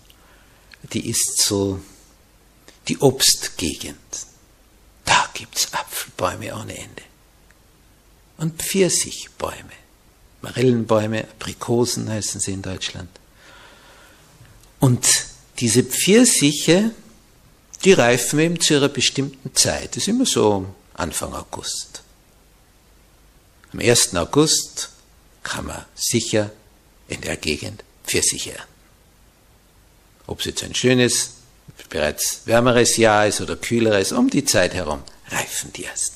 die 0.93 1.08
ist 1.08 1.41
so 1.41 1.79
die 2.88 2.97
Obstgegend. 2.99 3.97
Da 5.03 5.29
gibt's 5.34 5.71
Apfelbäume 5.71 6.55
ohne 6.55 6.77
Ende. 6.77 7.03
Und 8.38 8.62
Pfirsichbäume. 8.62 9.71
Marillenbäume, 10.41 11.23
Aprikosen 11.23 12.10
heißen 12.10 12.41
sie 12.41 12.53
in 12.53 12.62
Deutschland. 12.62 13.10
Und 14.79 15.08
diese 15.60 15.84
Pfirsiche, 15.84 16.91
die 17.83 17.93
reifen 17.93 18.39
eben 18.39 18.59
zu 18.59 18.75
ihrer 18.75 18.89
bestimmten 18.89 19.53
Zeit. 19.55 19.91
Das 19.91 20.03
ist 20.03 20.07
immer 20.07 20.25
so 20.25 20.65
Anfang 20.93 21.33
August. 21.33 22.01
Am 23.73 23.79
1. 23.79 24.15
August 24.15 24.89
kann 25.43 25.65
man 25.65 25.85
sicher 25.95 26.51
in 27.07 27.21
der 27.21 27.38
Gegend 27.38 27.83
Pfirsiche 28.05 28.51
ernten. 28.51 28.73
Ob 30.27 30.39
es 30.39 30.45
jetzt 30.45 30.63
ein 30.63 30.73
schönes, 30.73 31.31
bereits 31.89 32.41
wärmeres 32.45 32.97
Jahr 32.97 33.27
ist 33.27 33.41
oder 33.41 33.55
kühleres, 33.55 34.11
um 34.11 34.29
die 34.29 34.45
Zeit 34.45 34.73
herum 34.73 35.03
reifen 35.29 35.73
die 35.73 35.85
ersten. 35.85 36.15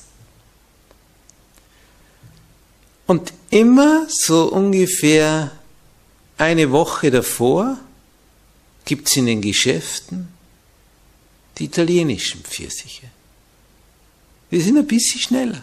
Und 3.06 3.32
immer 3.50 4.06
so 4.08 4.44
ungefähr 4.44 5.52
eine 6.38 6.70
Woche 6.70 7.10
davor 7.10 7.78
gibt 8.84 9.08
es 9.08 9.16
in 9.16 9.26
den 9.26 9.42
Geschäften 9.42 10.28
die 11.60 11.66
italienischen 11.66 12.42
Pfirsiche. 12.42 13.06
Wir 14.48 14.60
sind 14.62 14.78
ein 14.78 14.86
bisschen 14.86 15.20
schneller, 15.20 15.62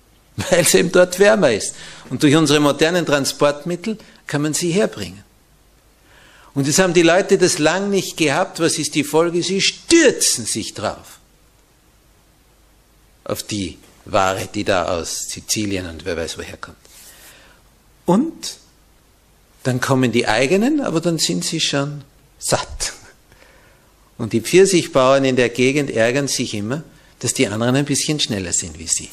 weil 0.36 0.60
es 0.60 0.74
eben 0.74 0.92
dort 0.92 1.18
wärmer 1.18 1.52
ist. 1.52 1.74
Und 2.10 2.22
durch 2.22 2.36
unsere 2.36 2.60
modernen 2.60 3.04
Transportmittel 3.04 3.98
kann 4.26 4.42
man 4.42 4.54
sie 4.54 4.70
herbringen. 4.70 5.24
Und 6.54 6.66
jetzt 6.66 6.78
haben 6.78 6.94
die 6.94 7.02
Leute 7.02 7.38
das 7.38 7.58
lang 7.58 7.90
nicht 7.90 8.16
gehabt. 8.16 8.60
Was 8.60 8.78
ist 8.78 8.94
die 8.94 9.04
Folge? 9.04 9.42
Sie 9.42 9.60
stürzen 9.60 10.44
sich 10.44 10.74
drauf. 10.74 11.18
Auf 13.24 13.42
die 13.42 13.78
Ware, 14.04 14.48
die 14.52 14.64
da 14.64 14.86
aus 14.86 15.28
Sizilien 15.28 15.86
und 15.86 16.04
wer 16.04 16.16
weiß 16.16 16.38
woher 16.38 16.56
kommt. 16.56 16.78
Und 18.06 18.56
dann 19.62 19.80
kommen 19.80 20.12
die 20.12 20.26
eigenen, 20.26 20.80
aber 20.80 21.00
dann 21.00 21.18
sind 21.18 21.44
sie 21.44 21.60
schon 21.60 22.02
satt. 22.38 22.94
Und 24.18 24.32
die 24.32 24.40
Pfirsichbauern 24.40 25.24
in 25.24 25.36
der 25.36 25.48
Gegend 25.48 25.90
ärgern 25.90 26.28
sich 26.28 26.52
immer, 26.54 26.82
dass 27.20 27.34
die 27.34 27.46
anderen 27.46 27.76
ein 27.76 27.84
bisschen 27.84 28.20
schneller 28.20 28.52
sind 28.52 28.78
wie 28.78 28.86
sie. 28.86 29.08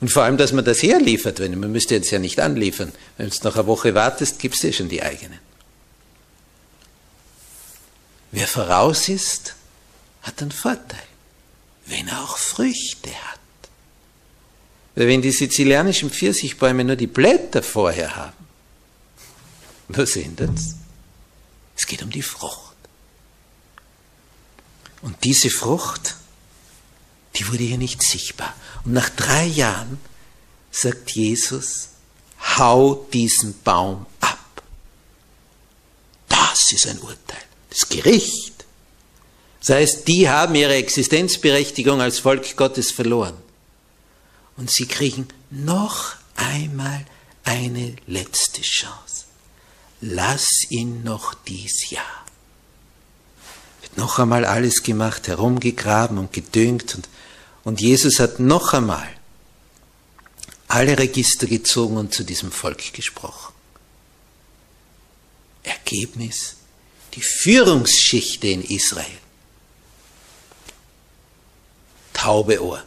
Und 0.00 0.10
vor 0.10 0.24
allem, 0.24 0.36
dass 0.36 0.52
man 0.52 0.64
das 0.64 0.82
herliefert, 0.82 1.40
wenn 1.40 1.58
man 1.58 1.72
müsste 1.72 1.94
jetzt 1.94 2.10
ja 2.10 2.18
nicht 2.18 2.40
anliefern. 2.40 2.92
Wenn 3.16 3.30
du 3.30 3.36
noch 3.44 3.54
eine 3.54 3.66
Woche 3.66 3.94
wartest, 3.94 4.38
gibst 4.38 4.62
du 4.62 4.66
ja 4.66 4.72
schon 4.72 4.88
die 4.88 5.02
eigenen. 5.02 5.38
Wer 8.32 8.48
voraus 8.48 9.08
ist, 9.08 9.54
hat 10.22 10.42
einen 10.42 10.50
Vorteil, 10.50 11.06
wenn 11.86 12.08
er 12.08 12.24
auch 12.24 12.36
Früchte 12.36 13.10
hat. 13.10 13.38
Weil 14.94 15.08
wenn 15.08 15.22
die 15.22 15.30
sizilianischen 15.30 16.10
Pfirsichbäume 16.10 16.84
nur 16.84 16.96
die 16.96 17.06
Blätter 17.06 17.62
vorher 17.62 18.16
haben, 18.16 18.36
was 19.88 20.14
hindert 20.14 20.58
Es 21.76 21.86
geht 21.86 22.02
um 22.02 22.10
die 22.10 22.22
Frucht. 22.22 22.63
Und 25.04 25.22
diese 25.22 25.50
Frucht, 25.50 26.16
die 27.36 27.46
wurde 27.48 27.62
hier 27.62 27.76
nicht 27.76 28.02
sichtbar. 28.02 28.54
Und 28.86 28.94
nach 28.94 29.10
drei 29.10 29.44
Jahren 29.44 30.00
sagt 30.70 31.10
Jesus, 31.10 31.90
hau 32.56 33.06
diesen 33.12 33.60
Baum 33.62 34.06
ab. 34.20 34.62
Das 36.26 36.72
ist 36.72 36.86
ein 36.86 36.98
Urteil. 37.00 37.42
Das 37.68 37.86
Gericht. 37.90 38.64
Das 39.60 39.76
heißt, 39.76 40.08
die 40.08 40.30
haben 40.30 40.54
ihre 40.54 40.76
Existenzberechtigung 40.76 42.00
als 42.00 42.20
Volk 42.20 42.56
Gottes 42.56 42.90
verloren. 42.90 43.36
Und 44.56 44.70
sie 44.70 44.86
kriegen 44.86 45.28
noch 45.50 46.14
einmal 46.34 47.04
eine 47.44 47.94
letzte 48.06 48.62
Chance. 48.62 49.26
Lass 50.00 50.48
ihn 50.70 51.04
noch 51.04 51.34
dies 51.34 51.90
Jahr 51.90 52.23
noch 53.96 54.18
einmal 54.18 54.44
alles 54.44 54.82
gemacht, 54.82 55.28
herumgegraben 55.28 56.18
und 56.18 56.32
gedüngt 56.32 56.94
und, 56.94 57.08
und 57.64 57.80
Jesus 57.80 58.20
hat 58.20 58.40
noch 58.40 58.72
einmal 58.72 59.08
alle 60.68 60.98
Register 60.98 61.46
gezogen 61.46 61.96
und 61.96 62.14
zu 62.14 62.24
diesem 62.24 62.50
Volk 62.50 62.92
gesprochen. 62.92 63.54
Ergebnis, 65.62 66.56
die 67.14 67.22
Führungsschichte 67.22 68.48
in 68.48 68.62
Israel 68.62 69.18
taube 72.24 72.62
Ohr. 72.62 72.82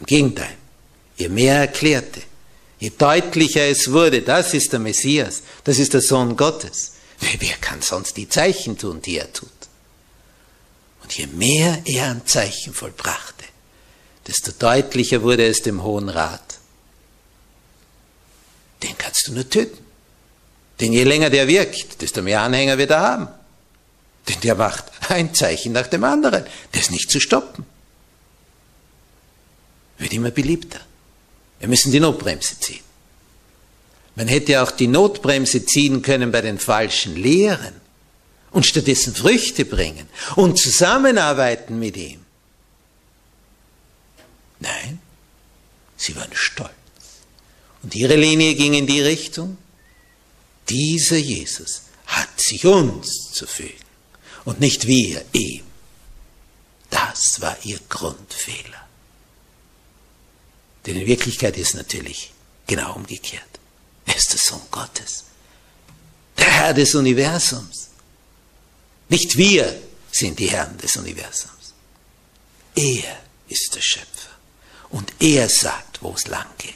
Im 0.00 0.06
Gegenteil, 0.06 0.56
je 1.16 1.28
mehr 1.28 1.54
er 1.54 1.60
erklärte, 1.60 2.22
je 2.78 2.90
deutlicher 2.90 3.68
es 3.68 3.90
wurde, 3.90 4.22
das 4.22 4.54
ist 4.54 4.72
der 4.72 4.80
Messias, 4.80 5.42
das 5.64 5.78
ist 5.78 5.92
der 5.92 6.00
Sohn 6.00 6.36
Gottes. 6.36 6.92
Wer 7.20 7.56
kann 7.56 7.82
sonst 7.82 8.16
die 8.16 8.28
Zeichen 8.28 8.78
tun, 8.78 9.02
die 9.02 9.18
er 9.18 9.32
tut? 9.32 9.48
Und 11.02 11.16
je 11.16 11.26
mehr 11.26 11.82
er 11.84 12.06
an 12.06 12.26
Zeichen 12.26 12.74
vollbrachte, 12.74 13.44
desto 14.26 14.52
deutlicher 14.52 15.22
wurde 15.22 15.46
es 15.46 15.62
dem 15.62 15.82
Hohen 15.82 16.08
Rat. 16.08 16.58
Den 18.82 18.96
kannst 18.96 19.26
du 19.26 19.32
nur 19.32 19.48
töten. 19.48 19.84
Denn 20.80 20.92
je 20.92 21.02
länger 21.02 21.30
der 21.30 21.48
wirkt, 21.48 22.00
desto 22.02 22.22
mehr 22.22 22.42
Anhänger 22.42 22.78
wird 22.78 22.90
er 22.90 23.00
haben. 23.00 23.28
Denn 24.28 24.40
der 24.42 24.54
macht 24.54 24.84
ein 25.08 25.34
Zeichen 25.34 25.72
nach 25.72 25.88
dem 25.88 26.04
anderen. 26.04 26.44
Der 26.72 26.80
ist 26.80 26.90
nicht 26.90 27.10
zu 27.10 27.18
stoppen. 27.18 27.66
Wird 29.96 30.12
immer 30.12 30.30
beliebter. 30.30 30.80
Wir 31.58 31.68
müssen 31.68 31.90
die 31.90 31.98
Notbremse 31.98 32.60
ziehen. 32.60 32.87
Man 34.18 34.26
hätte 34.26 34.60
auch 34.64 34.72
die 34.72 34.88
Notbremse 34.88 35.64
ziehen 35.64 36.02
können 36.02 36.32
bei 36.32 36.40
den 36.40 36.58
falschen 36.58 37.14
Lehren 37.14 37.80
und 38.50 38.66
stattdessen 38.66 39.14
Früchte 39.14 39.64
bringen 39.64 40.08
und 40.34 40.58
zusammenarbeiten 40.58 41.78
mit 41.78 41.96
ihm. 41.96 42.18
Nein, 44.58 44.98
sie 45.96 46.16
waren 46.16 46.32
stolz. 46.32 46.72
Und 47.84 47.94
ihre 47.94 48.16
Linie 48.16 48.56
ging 48.56 48.74
in 48.74 48.88
die 48.88 49.00
Richtung, 49.00 49.56
dieser 50.68 51.18
Jesus 51.18 51.82
hat 52.08 52.40
sich 52.40 52.66
uns 52.66 53.30
zu 53.30 53.46
fügen 53.46 53.72
und 54.44 54.58
nicht 54.58 54.88
wir 54.88 55.24
ihm. 55.32 55.62
Das 56.90 57.40
war 57.40 57.56
ihr 57.62 57.78
Grundfehler. 57.88 58.84
Denn 60.86 60.96
in 60.96 61.06
Wirklichkeit 61.06 61.56
ist 61.56 61.76
natürlich 61.76 62.32
genau 62.66 62.96
umgekehrt. 62.96 63.57
Er 64.08 64.16
ist 64.16 64.32
der 64.32 64.40
Sohn 64.40 64.62
Gottes, 64.70 65.24
der 66.38 66.46
Herr 66.46 66.74
des 66.74 66.94
Universums. 66.94 67.88
Nicht 69.08 69.36
wir 69.36 69.80
sind 70.10 70.38
die 70.38 70.48
Herren 70.48 70.76
des 70.78 70.96
Universums. 70.96 71.74
Er 72.74 73.20
ist 73.48 73.74
der 73.74 73.80
Schöpfer. 73.80 74.30
Und 74.90 75.12
er 75.20 75.48
sagt, 75.48 76.02
wo 76.02 76.14
es 76.14 76.26
lang 76.26 76.46
geht. 76.56 76.74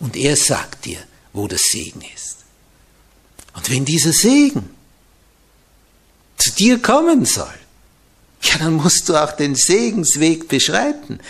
Und 0.00 0.16
er 0.16 0.36
sagt 0.36 0.84
dir, 0.84 0.98
wo 1.32 1.46
der 1.46 1.58
Segen 1.58 2.02
ist. 2.14 2.38
Und 3.54 3.70
wenn 3.70 3.84
dieser 3.84 4.12
Segen 4.12 4.68
zu 6.36 6.50
dir 6.52 6.82
kommen 6.82 7.24
soll, 7.24 7.54
ja, 8.42 8.58
dann 8.58 8.74
musst 8.74 9.08
du 9.08 9.16
auch 9.16 9.32
den 9.32 9.54
Segensweg 9.54 10.48
beschreiten. 10.48 11.20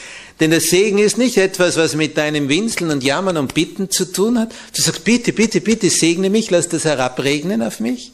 Denn 0.40 0.51
der 0.51 0.61
Segen 0.61 0.99
ist 0.99 1.16
nicht 1.16 1.38
etwas, 1.38 1.77
was 1.77 1.94
mit 1.94 2.18
deinem 2.18 2.49
Winseln 2.49 2.90
und 2.90 3.03
Jammern 3.03 3.38
und 3.38 3.55
Bitten 3.55 3.90
zu 3.90 4.05
tun 4.12 4.38
hat. 4.38 4.53
Du 4.75 4.83
sagst, 4.83 5.05
bitte, 5.05 5.33
bitte, 5.33 5.61
bitte, 5.61 5.88
segne 5.88 6.29
mich, 6.29 6.51
lass 6.51 6.68
das 6.68 6.85
herabregnen 6.85 7.62
auf 7.62 7.81
mich. 7.81 8.12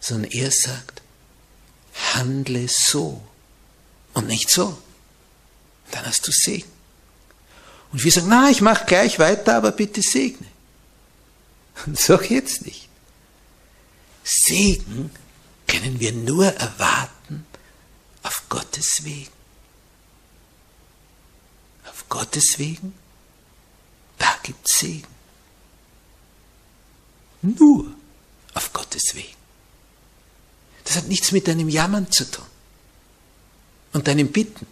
Sondern 0.00 0.30
er 0.32 0.50
sagt, 0.50 1.02
handle 2.14 2.66
so 2.68 3.22
und 4.12 4.26
nicht 4.26 4.50
so. 4.50 4.76
Dann 5.92 6.04
hast 6.04 6.26
du 6.26 6.32
Segen. 6.32 6.68
Und 7.92 8.02
wir 8.02 8.10
sagen, 8.10 8.26
na, 8.28 8.50
ich 8.50 8.60
mache 8.60 8.86
gleich 8.86 9.20
weiter, 9.20 9.54
aber 9.56 9.70
bitte 9.70 10.02
segne. 10.02 10.48
Und 11.86 11.98
so 11.98 12.18
geht's 12.18 12.62
nicht. 12.62 12.88
Segen 14.24 15.10
können 15.68 16.00
wir 16.00 16.12
nur 16.12 16.46
erwarten 16.46 17.46
auf 18.24 18.42
Gottes 18.48 19.04
Wegen. 19.04 19.33
Gottes 22.08 22.58
Wegen, 22.58 22.94
da 24.18 24.36
gibt's 24.42 24.78
Segen. 24.78 25.06
Nur 27.42 27.92
auf 28.54 28.72
Gottes 28.72 29.14
Wegen. 29.14 29.28
Das 30.84 30.96
hat 30.96 31.08
nichts 31.08 31.32
mit 31.32 31.48
deinem 31.48 31.68
Jammern 31.68 32.10
zu 32.10 32.30
tun 32.30 32.46
und 33.92 34.06
deinem 34.06 34.30
Bitten 34.30 34.66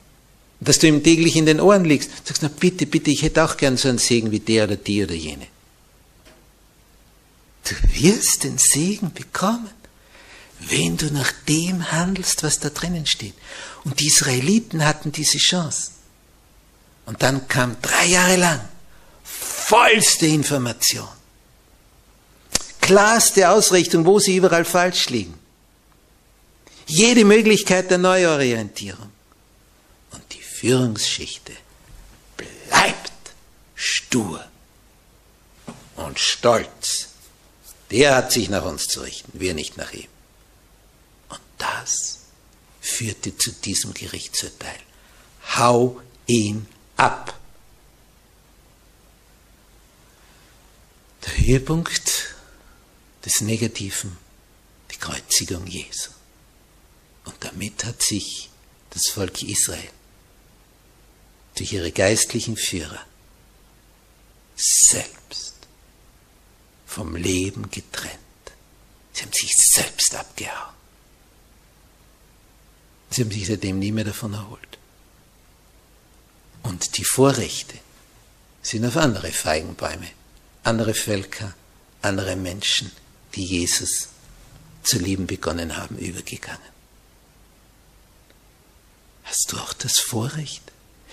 dass 0.64 0.78
du 0.78 0.86
ihm 0.86 1.02
täglich 1.02 1.36
in 1.36 1.46
den 1.46 1.60
Ohren 1.60 1.84
liegst. 1.84 2.10
Sagst, 2.24 2.42
na 2.42 2.48
bitte, 2.48 2.86
bitte, 2.86 3.10
ich 3.10 3.22
hätte 3.22 3.44
auch 3.44 3.56
gern 3.56 3.76
so 3.76 3.88
einen 3.88 3.98
Segen 3.98 4.30
wie 4.30 4.40
der 4.40 4.64
oder 4.64 4.76
die 4.76 5.02
oder 5.02 5.14
jene. 5.14 5.46
Du 7.64 7.74
wirst 8.00 8.44
den 8.44 8.58
Segen 8.58 9.12
bekommen, 9.12 9.70
wenn 10.60 10.96
du 10.96 11.12
nach 11.12 11.32
dem 11.48 11.90
handelst, 11.90 12.42
was 12.42 12.60
da 12.60 12.70
drinnen 12.70 13.06
steht. 13.06 13.34
Und 13.84 13.98
die 13.98 14.06
Israeliten 14.06 14.84
hatten 14.84 15.10
diese 15.10 15.38
Chance. 15.38 15.90
Und 17.06 17.22
dann 17.22 17.48
kam 17.48 17.76
drei 17.82 18.06
Jahre 18.06 18.36
lang 18.36 18.60
vollste 19.24 20.26
Information, 20.26 21.08
klarste 22.80 23.50
Ausrichtung, 23.50 24.04
wo 24.06 24.18
sie 24.18 24.36
überall 24.36 24.64
falsch 24.64 25.08
liegen. 25.08 25.38
Jede 26.86 27.24
Möglichkeit 27.24 27.90
der 27.90 27.98
Neuorientierung. 27.98 29.12
Führungsschichte 30.62 31.54
bleibt 32.36 33.12
stur 33.74 34.44
und 35.96 36.16
stolz. 36.20 37.08
Der 37.90 38.14
hat 38.14 38.30
sich 38.30 38.48
nach 38.48 38.64
uns 38.64 38.86
zu 38.86 39.00
richten, 39.00 39.40
wir 39.40 39.54
nicht 39.54 39.76
nach 39.76 39.92
ihm. 39.92 40.06
Und 41.30 41.40
das 41.58 42.20
führte 42.80 43.36
zu 43.36 43.50
diesem 43.50 43.92
Gerichtsurteil. 43.92 44.78
Hau 45.56 46.00
ihn 46.28 46.68
ab. 47.02 47.40
Der 51.24 51.36
Höhepunkt 51.36 52.34
des 53.24 53.40
Negativen, 53.40 54.16
die 54.90 54.96
Kreuzigung 54.96 55.66
Jesu. 55.66 56.10
Und 57.24 57.36
damit 57.40 57.84
hat 57.84 58.02
sich 58.02 58.50
das 58.90 59.08
Volk 59.08 59.42
Israel 59.42 59.90
durch 61.56 61.72
ihre 61.72 61.92
geistlichen 61.92 62.56
Führer 62.56 63.04
selbst 64.56 65.54
vom 66.86 67.16
Leben 67.16 67.70
getrennt. 67.70 68.18
Sie 69.12 69.22
haben 69.22 69.32
sich 69.32 69.52
selbst 69.56 70.14
abgehauen. 70.14 70.74
Sie 73.10 73.22
haben 73.22 73.30
sich 73.30 73.46
seitdem 73.46 73.78
nie 73.78 73.92
mehr 73.92 74.04
davon 74.04 74.34
erholt. 74.34 74.78
Und 76.62 76.96
die 76.96 77.04
Vorrechte 77.04 77.78
sind 78.62 78.84
auf 78.84 78.96
andere 78.96 79.32
Feigenbäume, 79.32 80.08
andere 80.62 80.94
Völker, 80.94 81.54
andere 82.02 82.36
Menschen, 82.36 82.92
die 83.34 83.44
Jesus 83.44 84.08
zu 84.82 84.98
lieben 84.98 85.26
begonnen 85.26 85.76
haben, 85.76 85.96
übergegangen. 85.98 86.72
Hast 89.24 89.52
du 89.52 89.58
auch 89.58 89.72
das 89.72 89.98
Vorrecht? 89.98 90.72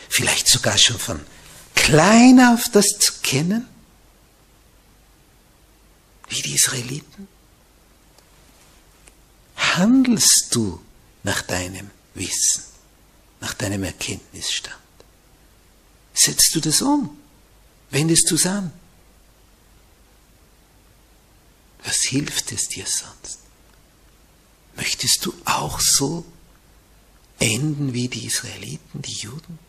vielleicht 0.10 0.48
sogar 0.48 0.78
schon 0.78 1.00
von 1.00 1.20
klein 1.76 2.40
auf 2.40 2.66
das 2.72 2.88
zu 3.00 3.14
kennen, 3.22 3.68
wie 6.28 6.42
die 6.42 6.56
Israeliten? 6.56 7.28
Handelst 9.56 10.54
du 10.56 10.82
nach 11.24 11.42
deinem 11.42 11.92
Wissen, 12.14 12.64
nach 13.40 13.54
deinem 13.54 13.84
Erkenntnisstand? 13.84 14.76
Setzt 16.20 16.54
du 16.54 16.60
das 16.60 16.82
um? 16.82 17.18
Wendest 17.92 18.30
du 18.30 18.36
es 18.36 18.46
an? 18.46 18.74
Was 21.86 22.02
hilft 22.02 22.52
es 22.52 22.68
dir 22.68 22.86
sonst? 22.86 23.40
Möchtest 24.76 25.26
du 25.26 25.34
auch 25.46 25.80
so 25.80 26.26
enden 27.40 27.94
wie 27.94 28.10
die 28.10 28.26
Israeliten, 28.26 29.02
die 29.02 29.14
Juden? 29.14 29.60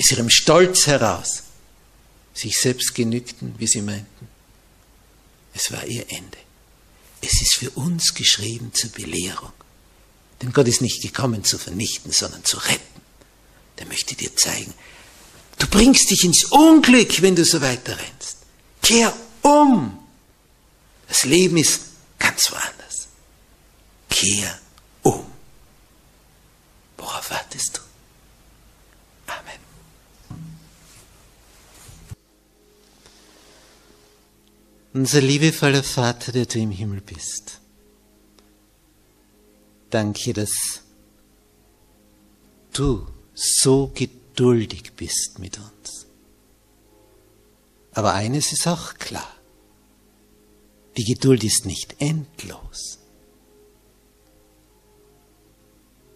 aus 0.00 0.12
ihrem 0.12 0.30
Stolz 0.30 0.86
heraus 0.86 1.42
sich 2.32 2.56
selbst 2.56 2.94
genügten, 2.94 3.54
wie 3.58 3.66
sie 3.66 3.82
meinten. 3.82 4.28
Es 5.52 5.72
war 5.72 5.84
ihr 5.84 6.10
Ende. 6.10 6.38
Es 7.20 7.42
ist 7.42 7.54
für 7.54 7.70
uns 7.70 8.14
geschrieben 8.14 8.72
zur 8.72 8.90
Belehrung. 8.90 9.52
Denn 10.40 10.52
Gott 10.52 10.68
ist 10.68 10.80
nicht 10.80 11.02
gekommen 11.02 11.42
zu 11.42 11.58
vernichten, 11.58 12.12
sondern 12.12 12.44
zu 12.44 12.58
retten. 12.58 13.02
Der 13.78 13.86
möchte 13.86 14.14
dir 14.14 14.34
zeigen, 14.34 14.74
du 15.58 15.66
bringst 15.68 16.10
dich 16.10 16.24
ins 16.24 16.44
Unglück, 16.44 17.22
wenn 17.22 17.36
du 17.36 17.44
so 17.44 17.60
weiter 17.60 17.96
rennst. 17.96 18.38
Kehr 18.82 19.12
um. 19.42 19.98
Das 21.06 21.24
Leben 21.24 21.56
ist 21.56 21.80
ganz 22.18 22.50
woanders. 22.50 23.08
Kehr 24.10 24.58
um. 25.02 25.24
Worauf 26.96 27.30
wartest 27.30 27.78
du? 27.78 29.32
Amen. 29.32 29.60
Unser 34.92 35.20
liebevoller 35.20 35.84
Vater, 35.84 36.32
der 36.32 36.46
du 36.46 36.58
im 36.58 36.72
Himmel 36.72 37.00
bist. 37.00 37.60
Danke, 39.90 40.32
dass 40.34 40.82
du 42.72 43.06
so 43.38 43.92
geduldig 43.94 44.92
bist 44.94 45.38
mit 45.38 45.58
uns. 45.58 46.06
Aber 47.92 48.14
eines 48.14 48.52
ist 48.52 48.66
auch 48.66 48.94
klar. 48.94 49.32
Die 50.96 51.04
Geduld 51.04 51.44
ist 51.44 51.64
nicht 51.64 52.00
endlos. 52.00 52.98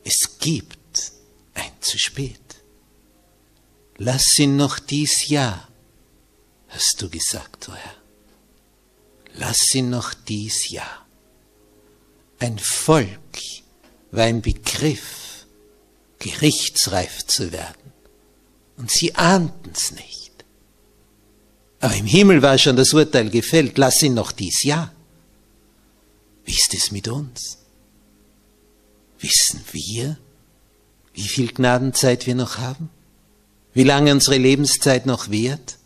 Es 0.02 0.38
gibt 0.40 1.12
ein 1.54 1.70
zu 1.80 1.98
spät. 1.98 2.40
Lass 3.98 4.36
ihn 4.38 4.56
noch 4.56 4.80
dies 4.80 5.28
Jahr, 5.28 5.68
hast 6.68 7.00
du 7.00 7.08
gesagt, 7.08 7.68
o 7.68 7.74
Herr. 7.74 7.96
Lass 9.34 9.72
ihn 9.74 9.90
noch 9.90 10.12
dies 10.12 10.70
Jahr. 10.70 11.06
Ein 12.40 12.58
Volk 12.58 13.38
war 14.10 14.26
im 14.26 14.42
Begriff, 14.42 15.21
gerichtsreif 16.22 17.26
zu 17.26 17.52
werden. 17.52 17.92
Und 18.76 18.90
sie 18.90 19.14
ahnten's 19.16 19.90
nicht. 19.92 20.32
Aber 21.80 21.94
im 21.94 22.06
Himmel 22.06 22.42
war 22.42 22.56
schon 22.58 22.76
das 22.76 22.94
Urteil 22.94 23.28
gefällt, 23.28 23.76
lass 23.76 24.02
ihn 24.02 24.14
noch 24.14 24.30
dies 24.32 24.62
Jahr. 24.62 24.92
Wie 26.44 26.52
ist 26.52 26.72
es 26.74 26.92
mit 26.92 27.08
uns? 27.08 27.58
Wissen 29.18 29.64
wir, 29.72 30.16
wie 31.12 31.28
viel 31.28 31.52
Gnadenzeit 31.52 32.26
wir 32.26 32.34
noch 32.34 32.58
haben? 32.58 32.88
Wie 33.74 33.84
lange 33.84 34.12
unsere 34.12 34.38
Lebenszeit 34.38 35.06
noch 35.06 35.30
währt? 35.30 35.78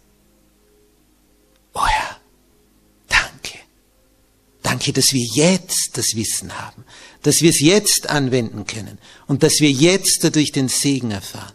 Danke, 4.77 4.93
dass 4.93 5.15
wir 5.15 5.25
jetzt 5.25 5.97
das 5.97 6.17
Wissen 6.17 6.59
haben, 6.59 6.85
dass 7.23 7.41
wir 7.41 7.49
es 7.49 7.61
jetzt 7.61 8.11
anwenden 8.11 8.67
können 8.67 8.99
und 9.27 9.43
dass 9.43 9.61
wir 9.61 9.71
jetzt 9.71 10.23
dadurch 10.23 10.53
den 10.53 10.69
Segen 10.69 11.13
erfahren. 11.13 11.55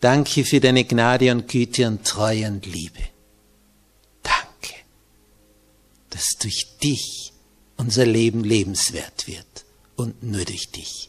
Danke 0.00 0.44
für 0.44 0.58
deine 0.58 0.84
Gnade 0.84 1.30
und 1.30 1.46
Güte 1.46 1.86
und 1.86 2.04
Treue 2.04 2.48
und 2.48 2.66
Liebe. 2.66 2.98
Danke, 4.24 4.74
dass 6.10 6.30
durch 6.40 6.66
dich 6.82 7.32
unser 7.76 8.04
Leben 8.04 8.42
lebenswert 8.42 9.28
wird 9.28 9.64
und 9.94 10.24
nur 10.24 10.44
durch 10.44 10.72
dich. 10.72 11.08